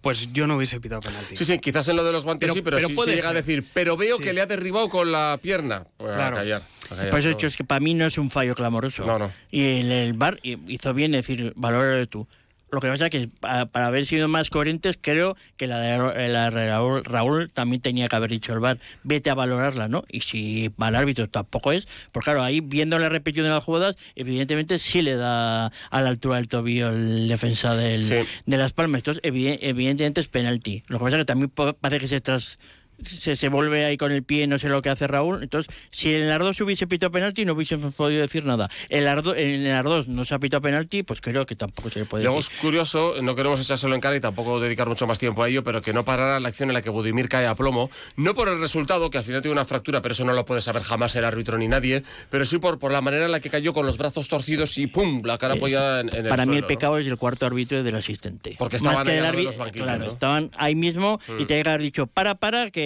pues 0.00 0.32
yo 0.32 0.48
no 0.48 0.56
hubiese 0.56 0.80
pitado 0.80 1.02
penalti. 1.02 1.36
Sí, 1.36 1.44
sí, 1.44 1.60
quizás 1.60 1.86
en 1.86 1.94
lo 1.94 2.02
de 2.02 2.10
los 2.10 2.24
guantes 2.24 2.48
Pero- 2.48 2.54
sí, 2.54 2.62
pero, 2.62 2.76
pero 2.78 2.88
sí, 2.88 2.92
sí 2.92 2.96
puede 2.96 3.14
llega 3.14 3.28
a 3.28 3.32
decir, 3.32 3.64
pero 3.74 3.96
veo 3.96 4.16
Sí. 4.16 4.24
que 4.24 4.32
le 4.32 4.40
ha 4.40 4.46
derribado 4.46 4.88
con 4.88 5.12
la 5.12 5.38
pierna. 5.40 5.86
Pues 5.98 6.10
a 6.10 6.16
Claro. 6.16 6.36
callar, 6.38 6.62
a 6.86 6.88
callar, 6.96 7.10
Por 7.10 7.18
eso 7.20 7.28
he 7.28 7.30
no. 7.30 7.36
dicho, 7.38 7.46
es 7.46 7.56
que 7.56 7.62
para 7.62 7.78
mí 7.78 7.94
no 7.94 8.04
es 8.04 8.18
un 8.18 8.32
fallo 8.32 8.56
clamoroso. 8.56 9.04
No, 9.04 9.20
no. 9.20 9.32
Y 9.52 9.62
el, 9.62 9.92
el 9.92 10.12
bar 10.14 10.40
hizo 10.42 10.92
bien 10.94 11.12
decir, 11.12 11.52
valóralo 11.54 12.08
tú. 12.08 12.26
Lo 12.70 12.80
que 12.80 12.88
pasa 12.88 13.04
es 13.06 13.10
que 13.10 13.28
para, 13.28 13.66
para 13.66 13.86
haber 13.86 14.04
sido 14.04 14.26
más 14.26 14.50
coherentes, 14.50 14.98
creo 15.00 15.36
que 15.56 15.68
la 15.68 15.78
de, 15.78 16.28
la 16.28 16.50
de 16.50 16.70
Raúl, 16.70 17.04
Raúl 17.04 17.52
también 17.52 17.80
tenía 17.80 18.08
que 18.08 18.16
haber 18.16 18.30
dicho 18.30 18.52
el 18.52 18.58
bar, 18.58 18.78
vete 19.04 19.30
a 19.30 19.34
valorarla, 19.34 19.86
¿no? 19.88 20.02
Y 20.10 20.20
si 20.20 20.72
mal 20.76 20.96
árbitro 20.96 21.28
tampoco 21.28 21.70
es, 21.70 21.86
pues 22.10 22.24
claro, 22.24 22.42
ahí 22.42 22.60
viendo 22.60 22.98
la 22.98 23.08
repetición 23.08 23.46
de 23.46 23.50
las 23.52 23.62
jugadas, 23.62 23.96
evidentemente 24.16 24.78
sí 24.80 25.02
le 25.02 25.14
da 25.14 25.66
a 25.66 26.00
la 26.02 26.08
altura 26.08 26.36
del 26.36 26.48
tobillo 26.48 26.88
el 26.88 27.28
defensa 27.28 27.76
del, 27.76 28.02
Sí. 28.02 28.16
de 28.46 28.56
Las 28.56 28.72
Palmas. 28.72 29.00
Entonces, 29.00 29.22
evi- 29.22 29.58
evidentemente 29.60 30.20
es 30.20 30.28
penalti. 30.28 30.82
Lo 30.88 30.98
que 30.98 31.04
pasa 31.04 31.16
es 31.16 31.20
que 31.22 31.26
también 31.26 31.50
parece 31.50 32.00
que 32.00 32.08
se 32.08 32.20
tras 32.20 32.58
se, 33.06 33.36
se 33.36 33.48
vuelve 33.48 33.84
ahí 33.84 33.96
con 33.96 34.12
el 34.12 34.22
pie, 34.22 34.46
no 34.46 34.58
sé 34.58 34.68
lo 34.68 34.82
que 34.82 34.88
hace 34.90 35.06
Raúl. 35.06 35.42
Entonces, 35.42 35.72
si 35.90 36.14
en 36.14 36.22
el 36.22 36.32
Ardos 36.32 36.60
hubiese 36.60 36.86
pitado 36.86 37.10
penalti, 37.12 37.44
no 37.44 37.52
hubiésemos 37.54 37.94
podido 37.94 38.20
decir 38.22 38.44
nada. 38.44 38.68
El 38.88 39.06
Ardo, 39.08 39.34
en 39.34 39.66
el 39.66 39.72
Ardos 39.72 40.08
no 40.08 40.24
se 40.24 40.34
ha 40.34 40.38
pitado 40.38 40.60
penalti, 40.62 41.02
pues 41.02 41.20
creo 41.20 41.46
que 41.46 41.56
tampoco 41.56 41.90
se 41.90 42.00
le 42.00 42.04
puede 42.04 42.24
Luego 42.24 42.38
decir. 42.38 42.52
es 42.54 42.60
curioso, 42.60 43.14
no 43.22 43.34
queremos 43.34 43.60
echárselo 43.60 43.94
en 43.94 44.00
cara 44.00 44.16
y 44.16 44.20
tampoco 44.20 44.60
dedicar 44.60 44.88
mucho 44.88 45.06
más 45.06 45.18
tiempo 45.18 45.42
a 45.42 45.48
ello, 45.48 45.64
pero 45.64 45.80
que 45.82 45.92
no 45.92 46.04
parara 46.04 46.40
la 46.40 46.48
acción 46.48 46.70
en 46.70 46.74
la 46.74 46.82
que 46.82 46.90
Budimir 46.90 47.28
cae 47.28 47.46
a 47.46 47.54
plomo, 47.54 47.90
no 48.16 48.34
por 48.34 48.48
el 48.48 48.60
resultado, 48.60 49.10
que 49.10 49.18
al 49.18 49.24
final 49.24 49.42
tiene 49.42 49.52
una 49.52 49.64
fractura, 49.64 50.00
pero 50.02 50.12
eso 50.12 50.24
no 50.24 50.32
lo 50.32 50.44
puede 50.44 50.60
saber 50.60 50.82
jamás 50.82 51.14
el 51.16 51.24
árbitro 51.24 51.58
ni 51.58 51.68
nadie, 51.68 52.02
pero 52.30 52.44
sí 52.44 52.58
por, 52.58 52.78
por 52.78 52.92
la 52.92 53.00
manera 53.00 53.24
en 53.26 53.32
la 53.32 53.40
que 53.40 53.50
cayó 53.50 53.72
con 53.72 53.86
los 53.86 53.98
brazos 53.98 54.28
torcidos 54.28 54.78
y 54.78 54.86
¡pum! 54.86 55.22
la 55.24 55.38
cara 55.38 55.54
apoyada 55.54 56.00
en, 56.00 56.08
en 56.14 56.24
el 56.26 56.28
Para 56.28 56.46
mí 56.46 56.52
el 56.56 56.60
suelo, 56.60 56.60
¿no? 56.62 56.66
pecado 56.68 56.98
es 56.98 57.06
el 57.06 57.16
cuarto 57.16 57.46
árbitro 57.46 57.78
y 57.78 57.82
del 57.82 57.94
asistente. 57.96 58.56
Porque 58.58 58.76
estaban 58.76 58.96
Más 58.98 59.04
que 59.04 59.10
ahí 59.12 59.18
el 59.18 59.24
al 59.24 59.32
lado 59.32 59.36
de 59.36 59.48
árbitro, 59.48 59.50
los 59.50 59.58
banquillos, 59.58 59.86
claro, 59.86 60.04
¿no? 60.04 60.10
estaban 60.12 60.50
ahí 60.56 60.74
mismo 60.74 61.20
y 61.38 61.42
Mm. 61.42 61.46
te 61.46 61.60
haber 61.60 61.80
dicho, 61.82 62.06
para, 62.06 62.34
para, 62.34 62.70
que, 62.70 62.83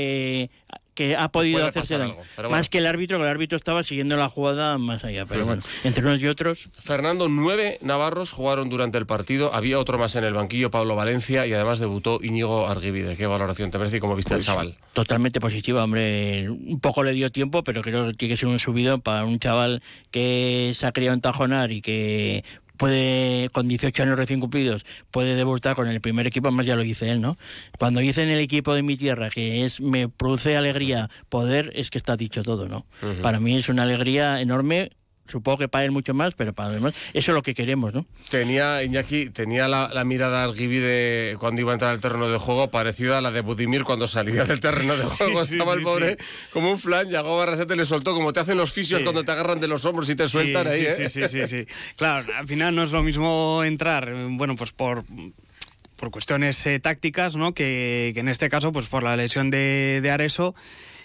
que 0.95 1.14
ha 1.14 1.28
podido 1.28 1.64
hacerse 1.64 1.97
daño. 1.97 2.11
algo, 2.11 2.23
pero 2.35 2.50
Más 2.50 2.59
bueno. 2.59 2.71
que 2.73 2.78
el 2.78 2.87
árbitro, 2.87 3.19
que 3.19 3.23
el 3.23 3.31
árbitro 3.31 3.57
estaba 3.57 3.85
siguiendo 3.85 4.17
la 4.17 4.28
jugada 4.28 4.78
más 4.78 5.05
allá. 5.05 5.26
Pero 5.26 5.47
bueno, 5.47 5.62
entre 5.85 6.05
unos 6.05 6.21
y 6.21 6.26
otros, 6.26 6.69
Fernando, 6.76 7.28
nueve 7.28 7.78
navarros 7.83 8.33
jugaron 8.33 8.69
durante 8.69 8.99
el 8.99 9.07
partido, 9.07 9.55
había 9.55 9.78
otro 9.78 9.97
más 9.97 10.17
en 10.17 10.25
el 10.25 10.35
banquillo, 10.35 10.73
Pablo 10.73 10.97
Valencia, 10.97 11.47
y 11.47 11.52
además 11.52 11.78
debutó 11.78 12.19
Íñigo 12.21 12.67
Arguivide. 12.67 13.17
¿Qué 13.17 13.28
valoración 13.28 13.71
te 13.71 13.78
merece 13.78 13.99
y 13.99 14.00
cómo 14.00 14.17
viste 14.17 14.35
Pues 14.35 14.49
al 14.49 14.55
chaval? 14.55 14.75
totalmente 14.93 15.38
positiva, 15.40 15.85
hombre. 15.85 16.50
Un 16.50 16.81
poco 16.81 17.05
le 17.05 17.12
dio 17.12 17.31
tiempo, 17.31 17.62
pero 17.62 17.83
creo 17.83 18.09
que 18.09 18.14
tiene 18.14 18.33
que 18.35 18.37
ser 18.37 18.49
un 18.49 18.59
subido 18.59 18.99
para 18.99 19.25
un 19.25 19.38
chaval 19.38 19.81
que 20.11 20.73
se 20.75 20.85
ha 20.85 20.90
criado 20.90 21.14
en 21.14 21.21
Tajonar 21.21 21.71
y 21.71 21.81
que 21.81 22.43
puede, 22.78 23.50
con 23.50 23.68
18 23.68 24.02
años 24.02 24.16
recién 24.16 24.40
cumplidos, 24.40 24.87
puede 25.11 25.35
debutar 25.35 25.76
con 25.76 25.88
el 25.88 26.00
primer 26.00 26.26
equipo, 26.26 26.49
además 26.49 26.64
ya 26.64 26.76
lo 26.76 26.82
dice 26.82 27.11
él, 27.11 27.20
¿no? 27.20 27.37
Cuando 27.78 28.00
dice 28.00 28.23
en 28.23 28.30
el 28.30 28.38
equipo 28.38 28.73
de 28.73 28.82
mi 28.82 28.97
tierra 28.97 29.28
que 29.28 29.66
es 29.66 29.82
me 29.82 30.08
produce 30.08 30.56
alegría 30.56 31.11
poder, 31.28 31.73
es 31.75 31.90
que 31.90 31.99
está 31.99 32.16
dicho 32.16 32.42
todo, 32.42 32.68
¿no? 32.68 32.87
Para 33.20 33.40
mí 33.40 33.56
es 33.56 33.68
una 33.68 33.82
alegría 33.82 34.40
enorme, 34.40 34.92
supongo 35.28 35.58
que 35.58 35.68
para 35.68 35.85
él 35.85 35.90
mucho 35.90 36.14
más, 36.14 36.35
pero 36.35 36.52
para 36.52 36.70
los 36.70 36.76
demás, 36.76 36.94
eso 37.12 37.30
es 37.30 37.35
lo 37.35 37.42
que 37.42 37.54
queremos, 37.54 37.94
¿no? 37.94 38.06
Tenía, 38.30 38.82
Iñaki, 38.82 39.30
tenía 39.30 39.68
la, 39.68 39.88
la 39.92 40.04
mirada 40.04 40.42
Arguivide 40.42 41.37
cuando 41.38 41.61
iba 41.61 41.73
a 41.73 41.75
entrar 41.75 41.92
al 41.92 42.00
terreno 42.00 42.28
de 42.28 42.38
juego 42.38 42.70
parecida 42.70 43.18
a 43.18 43.20
la 43.20 43.30
de 43.30 43.42
Budimir 43.42 43.85
cuando 43.85 44.06
salía 44.06 44.44
del 44.44 44.61
terreno 44.61 44.97
de 44.97 45.02
juego. 45.04 45.44
sí, 45.44 45.54
Estaba 45.54 45.73
sí, 45.73 45.78
el 45.78 45.85
pobre 45.85 46.16
sí. 46.18 46.49
como 46.52 46.70
un 46.70 46.78
flan, 46.78 47.08
llegó 47.08 47.37
Barrasete, 47.37 47.76
le 47.76 47.85
soltó 47.85 48.14
como 48.14 48.32
te 48.32 48.40
hacen 48.40 48.56
los 48.58 48.73
fisios 48.73 49.02
cuando 49.02 49.25
te 49.25 49.32
agarran 49.32 49.61
de 49.61 49.68
los 49.68 49.85
hombros 49.85 50.08
y 50.11 50.16
te 50.16 50.28
sueltan 50.28 50.70
sí, 50.70 50.87
ahí, 50.87 50.87
sí, 50.94 51.02
¿eh? 51.02 51.08
sí, 51.08 51.28
sí, 51.28 51.49
sí. 51.49 51.66
Claro, 51.97 52.26
al 52.35 52.47
final 52.47 52.75
no 52.75 52.82
es 52.82 52.92
lo 52.92 53.02
mismo 53.02 53.62
entrar, 53.64 54.12
bueno, 54.30 54.56
pues 54.56 54.73
por 54.73 55.04
por 55.97 56.12
cuestiones 56.12 56.64
eh, 56.66 56.78
tácticas, 56.78 57.35
¿no? 57.35 57.52
Que, 57.54 58.12
que 58.14 58.20
en 58.20 58.28
este 58.28 58.49
caso, 58.49 58.70
pues 58.70 58.87
por 58.87 59.02
la 59.02 59.16
lesión 59.16 59.50
de, 59.50 59.99
de 60.00 60.11
Areso, 60.12 60.54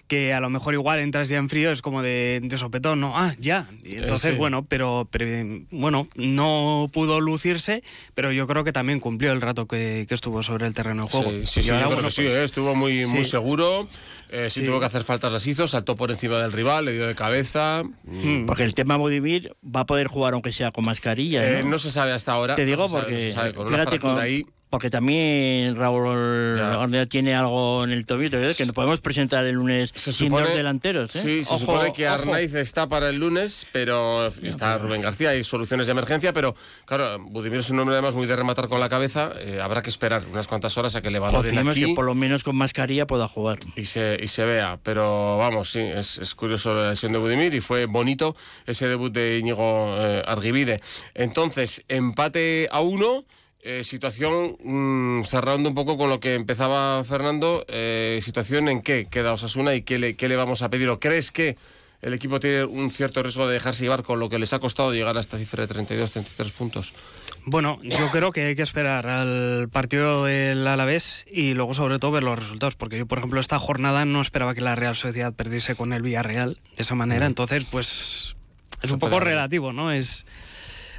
que 0.08 0.34
a 0.34 0.40
lo 0.40 0.50
mejor 0.50 0.74
igual 0.74 1.00
entras 1.00 1.30
ya 1.30 1.38
en 1.38 1.50
frío, 1.50 1.72
es 1.72 1.82
como 1.82 2.02
de, 2.02 2.40
de 2.44 2.58
sopetón, 2.58 3.00
¿no? 3.00 3.18
Ah, 3.18 3.34
ya. 3.40 3.68
Y 3.84 3.96
entonces, 3.96 4.32
sí. 4.34 4.38
bueno, 4.38 4.66
pero, 4.66 5.08
pero, 5.10 5.26
bueno, 5.72 6.08
no 6.16 6.90
pudo 6.92 7.20
lucirse, 7.22 7.82
pero 8.14 8.32
yo 8.32 8.46
creo 8.46 8.64
que 8.64 8.72
también 8.74 9.00
cumplió 9.00 9.32
el 9.32 9.42
rato 9.42 9.66
que, 9.68 10.06
que 10.08 10.14
estuvo 10.14 10.44
sobre 10.44 10.68
el 10.68 10.74
terreno 10.74 11.04
de 11.06 11.10
juego. 11.10 11.32
Sí, 11.32 11.46
sí, 11.46 11.64
sí, 11.64 11.70
ahora, 11.70 11.82
yo 11.82 11.86
creo 11.88 11.96
bueno, 11.96 12.08
que 12.10 12.14
sí, 12.16 12.22
pues, 12.24 12.36
¿eh? 12.36 12.44
estuvo 12.44 12.76
muy, 12.76 13.06
muy 13.08 13.24
seguro. 13.24 13.88
eh, 14.30 14.50
sí, 14.50 14.60
Sí. 14.62 14.66
tuvo 14.66 14.80
que 14.80 14.86
hacer 14.86 15.04
faltas 15.04 15.32
las 15.32 15.46
hizo, 15.48 15.68
saltó 15.68 15.96
por 15.96 16.12
encima 16.12 16.38
del 16.40 16.52
rival, 16.52 16.86
le 16.86 16.94
dio 16.94 17.08
de 17.08 17.16
cabeza. 17.16 17.84
Hmm. 18.04 18.46
Porque 18.46 18.64
el 18.64 18.74
tema 18.76 18.98
Budimir 18.98 19.56
va 19.64 19.82
a 19.82 19.86
poder 19.86 20.08
jugar 20.08 20.34
aunque 20.34 20.52
sea 20.52 20.72
con 20.72 20.86
mascarilla. 20.86 21.48
Eh, 21.60 21.64
¿no? 21.64 21.72
no 21.72 21.80
se 21.80 21.92
sabe 21.92 22.12
hasta 22.12 22.34
ahora. 22.34 22.56
Te 22.56 22.64
no 22.64 22.68
digo 22.68 22.88
se 22.88 22.92
sabe, 22.92 23.02
no 23.02 23.08
porque, 23.10 23.18
se 23.20 23.32
sabe, 23.32 23.54
con 23.54 23.68
una 23.68 23.78
fíjate, 23.80 24.00
con- 24.00 24.20
ahí. 24.20 24.46
Porque 24.74 24.90
también 24.90 25.76
Raúl 25.76 26.08
Ornella 26.08 27.06
tiene 27.06 27.36
algo 27.36 27.84
en 27.84 27.92
el 27.92 28.08
tobillo, 28.08 28.42
¿eh? 28.42 28.56
que 28.58 28.66
nos 28.66 28.74
podemos 28.74 29.02
presentar 29.02 29.46
el 29.46 29.54
lunes 29.54 29.92
sin 29.94 30.32
dos 30.32 30.52
delanteros. 30.52 31.16
¿eh? 31.16 31.20
Sí, 31.20 31.46
se 31.46 31.54
Ojo, 31.54 31.60
supone 31.60 31.94
que 31.94 32.08
ojo. 32.08 32.16
Arnaiz 32.16 32.56
está 32.56 32.90
para 32.90 33.10
el 33.10 33.18
lunes, 33.18 33.68
pero 33.72 34.26
está 34.42 34.80
Rubén 34.80 35.02
García, 35.04 35.30
hay 35.30 35.44
soluciones 35.44 35.86
de 35.86 35.92
emergencia, 35.92 36.34
pero 36.34 36.56
claro, 36.86 37.20
Budimir 37.20 37.60
es 37.60 37.70
un 37.70 37.82
hombre 37.82 37.94
además 37.94 38.16
muy 38.16 38.26
de 38.26 38.36
rematar 38.36 38.68
con 38.68 38.80
la 38.80 38.90
cabeza, 38.90 39.34
eh, 39.38 39.62
habrá 39.62 39.84
que 39.84 39.92
esperar 39.92 40.26
unas 40.26 40.48
cuantas 40.48 40.76
horas 40.76 40.96
a 40.96 41.04
que 41.04 41.12
le 41.12 41.20
valoren 41.20 41.52
Confiemos 41.52 41.78
aquí 41.78 41.86
que 41.86 41.94
por 41.94 42.06
lo 42.06 42.16
menos 42.16 42.44
con 42.44 42.56
mascarilla 42.56 43.06
pueda 43.06 43.28
jugar. 43.28 43.60
y 43.76 43.86
se, 43.86 44.18
y 44.20 44.28
se 44.28 44.44
vea, 44.44 44.80
pero 44.82 45.38
vamos, 45.38 45.70
sí, 45.70 45.82
es, 45.82 46.18
es 46.18 46.34
curioso 46.34 46.74
la 46.74 46.90
lesión 46.90 47.12
de 47.12 47.20
Budimir 47.20 47.54
y 47.54 47.62
fue 47.62 47.86
bonito 47.86 48.36
ese 48.66 48.88
debut 48.88 49.14
de 49.14 49.38
Íñigo 49.38 49.94
eh, 50.00 50.24
Arguivide. 50.26 50.80
Entonces, 51.14 51.84
empate 51.90 52.70
a 52.72 52.82
uno. 52.82 53.24
Eh, 53.66 53.86
situación 53.86 54.58
mm, 54.62 55.24
cerrando 55.24 55.70
un 55.70 55.76
poco 55.76 55.98
con 55.98 56.10
lo 56.10 56.20
que 56.20 56.34
empezaba 56.34 57.02
Fernando, 57.06 57.64
eh, 57.70 58.20
situación 58.22 58.68
en 58.68 58.82
qué 58.82 59.08
queda 59.10 59.32
Osasuna 59.32 59.74
y 59.74 59.84
qué 59.84 60.00
le, 60.00 60.16
qué 60.16 60.28
le 60.28 60.36
vamos 60.36 60.62
a 60.64 60.70
pedir. 60.70 60.90
¿O 60.90 61.00
crees 61.00 61.32
que 61.32 61.56
el 62.02 62.14
equipo 62.14 62.42
tiene 62.42 62.66
un 62.66 62.92
cierto 62.92 63.24
riesgo 63.24 63.48
de 63.48 63.54
dejarse 63.54 63.84
llevar 63.84 64.04
con 64.04 64.20
lo 64.20 64.28
que 64.28 64.38
les 64.38 64.52
ha 64.52 64.60
costado 64.60 64.94
llegar 64.94 65.16
a 65.16 65.22
esta 65.22 65.38
cifra 65.38 65.62
de 65.62 65.68
32, 65.68 66.12
33 66.12 66.52
puntos? 66.52 66.94
Bueno, 67.46 67.80
yo 67.84 68.12
creo 68.12 68.34
que 68.34 68.42
hay 68.42 68.56
que 68.58 68.64
esperar 68.64 69.08
al 69.08 69.70
partido 69.72 70.26
del 70.26 70.68
Alavés 70.68 71.26
y 71.32 71.54
luego 71.54 71.74
sobre 71.74 72.00
todo 72.00 72.12
ver 72.12 72.24
los 72.24 72.38
resultados, 72.38 72.76
porque 72.76 72.98
yo, 72.98 73.06
por 73.06 73.20
ejemplo, 73.20 73.40
esta 73.40 73.60
jornada 73.60 74.04
no 74.04 74.20
esperaba 74.20 74.56
que 74.56 74.62
la 74.62 74.76
Real 74.76 74.98
Sociedad 74.98 75.34
perdiese 75.34 75.76
con 75.76 75.94
el 75.94 76.02
Villarreal 76.02 76.60
de 76.76 76.84
esa 76.84 76.96
manera, 76.96 77.28
entonces 77.28 77.64
pues 77.64 78.36
es 78.82 78.92
un 78.92 79.00
poco 79.00 79.22
relativo, 79.22 79.72
¿no? 79.72 79.94
Es 79.94 80.26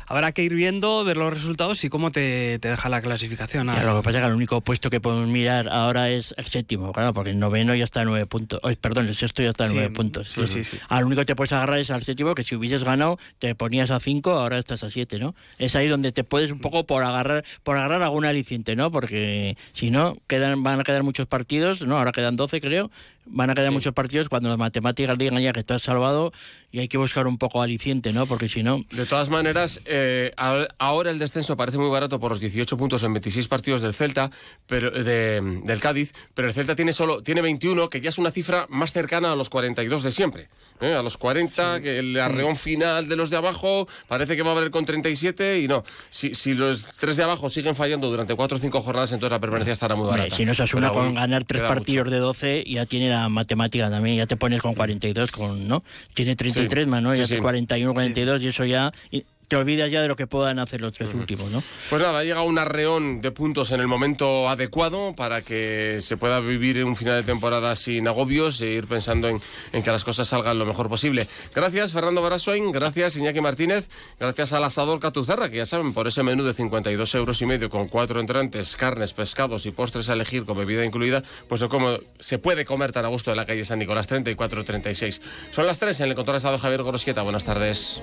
habrá 0.06 0.32
que 0.32 0.42
ir 0.42 0.54
viendo, 0.54 1.04
ver 1.04 1.16
los 1.16 1.32
resultados 1.32 1.82
y 1.84 1.88
cómo 1.88 2.11
te, 2.11 2.58
te 2.58 2.68
deja 2.68 2.88
la 2.88 3.00
clasificación. 3.00 3.66
Ya, 3.68 3.82
lo 3.82 3.96
que 3.96 4.02
pasa 4.04 4.18
es 4.18 4.23
que 4.23 4.28
el 4.28 4.34
único 4.37 4.61
puesto 4.61 4.90
que 4.90 5.00
podemos 5.00 5.28
mirar 5.28 5.68
ahora 5.68 6.11
es 6.11 6.34
el 6.37 6.44
séptimo, 6.44 6.92
claro, 6.92 7.12
porque 7.14 7.30
el 7.30 7.38
noveno 7.38 7.75
ya 7.75 7.84
está 7.84 8.02
a 8.02 8.04
nueve 8.04 8.26
puntos. 8.26 8.61
Ay, 8.62 8.76
perdón, 8.76 9.06
el 9.08 9.14
sexto 9.14 9.42
ya 9.42 9.50
está 9.50 9.64
a 9.64 9.68
Sí, 9.68 9.75
nueve 9.75 9.90
puntos. 9.90 10.28
sí, 10.28 10.46
sí, 10.46 10.64
sí. 10.64 10.78
Al 10.88 11.04
único 11.04 11.20
que 11.23 11.26
te 11.26 11.37
puedes 11.37 11.52
agarrar 11.52 11.78
es 11.78 11.90
al 11.90 12.02
séptimo, 12.02 12.34
que 12.34 12.44
si 12.44 12.54
hubieses 12.54 12.84
ganado 12.84 13.18
te 13.38 13.54
ponías 13.54 13.90
a 13.90 14.00
cinco, 14.00 14.32
ahora 14.32 14.58
estás 14.58 14.82
a 14.84 14.90
siete, 14.90 15.18
¿no? 15.18 15.34
Es 15.58 15.76
ahí 15.76 15.88
donde 15.88 16.12
te 16.12 16.25
puedes 16.25 16.50
un 16.50 16.61
poco 16.61 16.84
por 16.87 17.02
agarrar, 17.04 17.44
por 17.62 17.76
agarrar 17.76 18.02
algún 18.02 18.25
aliciente, 18.25 18.76
¿no? 18.76 18.90
Porque 18.90 19.56
si 19.73 19.90
no, 19.90 20.16
quedan, 20.26 20.62
van 20.62 20.80
a 20.80 20.84
quedar 20.84 21.02
muchos 21.02 21.26
partidos, 21.26 21.82
¿no? 21.82 21.96
Ahora 21.99 22.12
quedan 22.12 22.37
12, 22.37 22.61
creo. 22.61 22.90
Van 23.26 23.50
a 23.50 23.54
quedar 23.54 23.69
Sí. 23.71 23.75
muchos 23.75 23.95
partidos 23.95 24.28
cuando 24.28 24.49
las 24.49 24.59
matemáticas 24.59 25.16
digan 25.16 25.40
ya 25.40 25.52
que 25.52 25.61
estás 25.61 25.83
salvado 25.83 26.33
y 26.71 26.81
hay 26.81 26.88
que 26.88 26.99
buscar 26.99 27.26
un 27.26 27.38
poco 27.38 27.62
aliciente, 27.62 28.12
¿no? 28.12 28.26
Porque 28.26 28.49
si 28.49 28.62
no, 28.62 28.85
De 28.90 29.07
todas 29.07 29.28
maneras, 29.31 29.81
eh, 29.87 30.33
ahora 30.78 31.11
el 31.11 31.19
descenso 31.19 31.57
parece 31.57 31.78
muy 31.78 31.88
barato 31.88 32.19
por 32.21 32.33
los 32.33 32.40
18 32.40 32.76
puntos 32.76 33.02
en 33.04 33.12
26 33.14 33.47
partidos 33.47 33.81
del 33.81 33.95
Celta, 33.95 34.31
pero 34.66 34.90
de- 34.90 35.61
del 35.64 35.81
Cádiz, 35.81 36.12
pero 36.35 36.49
el 36.49 36.54
Celta 36.54 36.75
tiene 36.75 36.93
solo 36.93 37.23
tiene 37.23 37.43
21, 37.43 37.88
que 37.88 38.00
ya 38.00 38.09
es 38.09 38.19
una 38.19 38.31
cifra 38.31 38.66
más 38.69 38.93
cercana 38.93 39.33
a 39.33 39.37
los 39.37 39.49
42 39.50 40.02
de 40.02 40.11
siempre. 40.11 40.49
¿eh? 40.81 40.93
A 40.95 41.02
los 41.02 41.16
40, 41.16 41.81
que 41.81 41.99
el 42.00 42.19
arreón 42.19 42.57
final 42.57 43.09
de 43.09 43.16
los 43.16 43.31
de 43.31 43.37
abajo 43.37 43.87
parece 44.09 44.35
que 44.37 44.43
va 44.43 44.50
a 44.52 44.57
haber 44.57 44.71
con 44.73 44.85
37 44.85 45.61
y 45.61 45.69
no. 45.69 45.85
Si, 46.11 46.35
si 46.35 46.54
los 46.54 46.85
tres 46.99 47.16
de 47.16 47.23
abajo 47.23 47.49
siguen 47.50 47.76
fallando 47.76 48.11
durante 48.11 48.35
4 48.35 48.57
o 48.57 48.61
5 48.61 48.83
jornadas, 48.83 49.12
entonces 49.12 49.31
la 49.33 49.40
permanencia 49.40 49.73
estará 49.73 49.95
muy 49.95 50.09
barata. 50.09 50.35
si 50.37 50.45
no 50.45 50.52
se 50.52 50.64
asuna 50.64 50.90
con 50.90 51.14
ganar 51.14 51.45
tres 51.45 51.62
partidos 51.62 52.11
de 52.11 52.19
12, 52.19 52.64
ya 52.66 52.85
tiene 52.87 53.09
la 53.14 53.28
matemática 53.28 53.89
también, 53.91 54.17
ya 54.17 54.26
te 54.26 54.36
pones 54.36 54.60
con 54.60 54.75
42, 54.75 55.30
con, 55.30 55.67
¿no? 55.69 55.82
Tiene 56.15 56.34
33 56.36 56.84
Sí, 56.84 56.91
¿no? 56.91 57.15
sí, 57.15 57.21
Ya 57.23 57.26
sí. 57.26 57.34
te 57.36 57.41
41, 57.41 57.93
42 57.95 58.43
y 58.43 58.47
eso 58.49 58.65
ya... 58.65 58.93
te 59.49 59.57
olvidas 59.57 59.91
ya 59.91 60.02
de 60.02 60.09
lo 60.09 60.17
que 60.17 60.26
puedan 60.26 60.59
hacer 60.59 60.80
los 60.80 60.93
tres 60.93 61.13
últimos, 61.15 61.50
¿no? 61.50 61.63
Pues 61.91 62.02
nada, 62.02 62.23
llega 62.25 62.43
un 62.43 62.59
arreón 62.59 63.21
de 63.21 63.30
puntos 63.30 63.73
en 63.73 63.80
el 63.80 63.89
momento 63.89 64.49
adecuado 64.49 65.15
para 65.15 65.43
que 65.43 65.99
se 66.00 66.17
pueda 66.17 66.41
vivir 66.41 66.85
un 66.85 66.97
final 66.97 67.21
de 67.21 67.26
temporada 67.26 67.75
sin 67.76 68.09
agobios 68.09 68.61
e 68.61 68.67
ir 68.71 68.87
pensando 68.87 69.28
en, 69.28 69.41
en 69.73 69.83
que 69.83 69.91
las 69.91 70.04
cosas 70.04 70.28
salgan 70.28 70.59
lo 70.59 70.67
mejor 70.67 70.89
posible. 70.89 71.28
Gracias, 71.54 71.93
Fernando 71.93 72.23
Baraswain, 72.23 72.73
gracias, 72.73 73.17
Iñaki 73.17 73.41
Martínez, 73.41 73.89
gracias 74.19 74.52
al 74.52 74.65
asador 74.65 75.00
Catuzarra, 75.00 75.50
que 75.50 75.59
ya 75.59 75.67
saben, 75.67 75.93
por 75.93 76.07
ese 76.07 76.23
menú 76.23 76.45
de 76.45 76.54
52 76.54 77.15
euros 77.15 77.41
y 77.43 77.47
medio 77.47 77.69
con 77.69 77.89
cuatro 77.89 78.21
entrantes, 78.21 78.76
carnes, 78.76 79.13
pescados 79.13 79.67
y 79.67 79.71
postres 79.71 80.09
a 80.09 80.15
elegir 80.15 80.45
con 80.45 80.57
bebida 80.59 80.85
incluida, 80.85 81.23
pues 81.49 81.61
no 81.61 81.69
como 81.69 81.99
se 82.19 82.39
puede 82.39 82.65
comer 82.65 82.93
tan 82.93 83.04
a 83.04 83.09
gusto 83.09 83.30
en 83.30 83.37
la 83.37 83.47
calle 83.47 83.65
San 83.65 83.78
Nicolás 83.78 84.09
34-36. 84.09 85.21
Son 85.50 85.67
las 85.67 85.78
3 85.78 86.00
en 86.00 86.09
el 86.11 86.15
control 86.15 86.35
de 86.35 86.39
estado 86.39 86.59
Javier 86.59 86.83
Gorosquieta. 86.83 87.23
Buenas 87.23 87.45
tardes. 87.45 88.00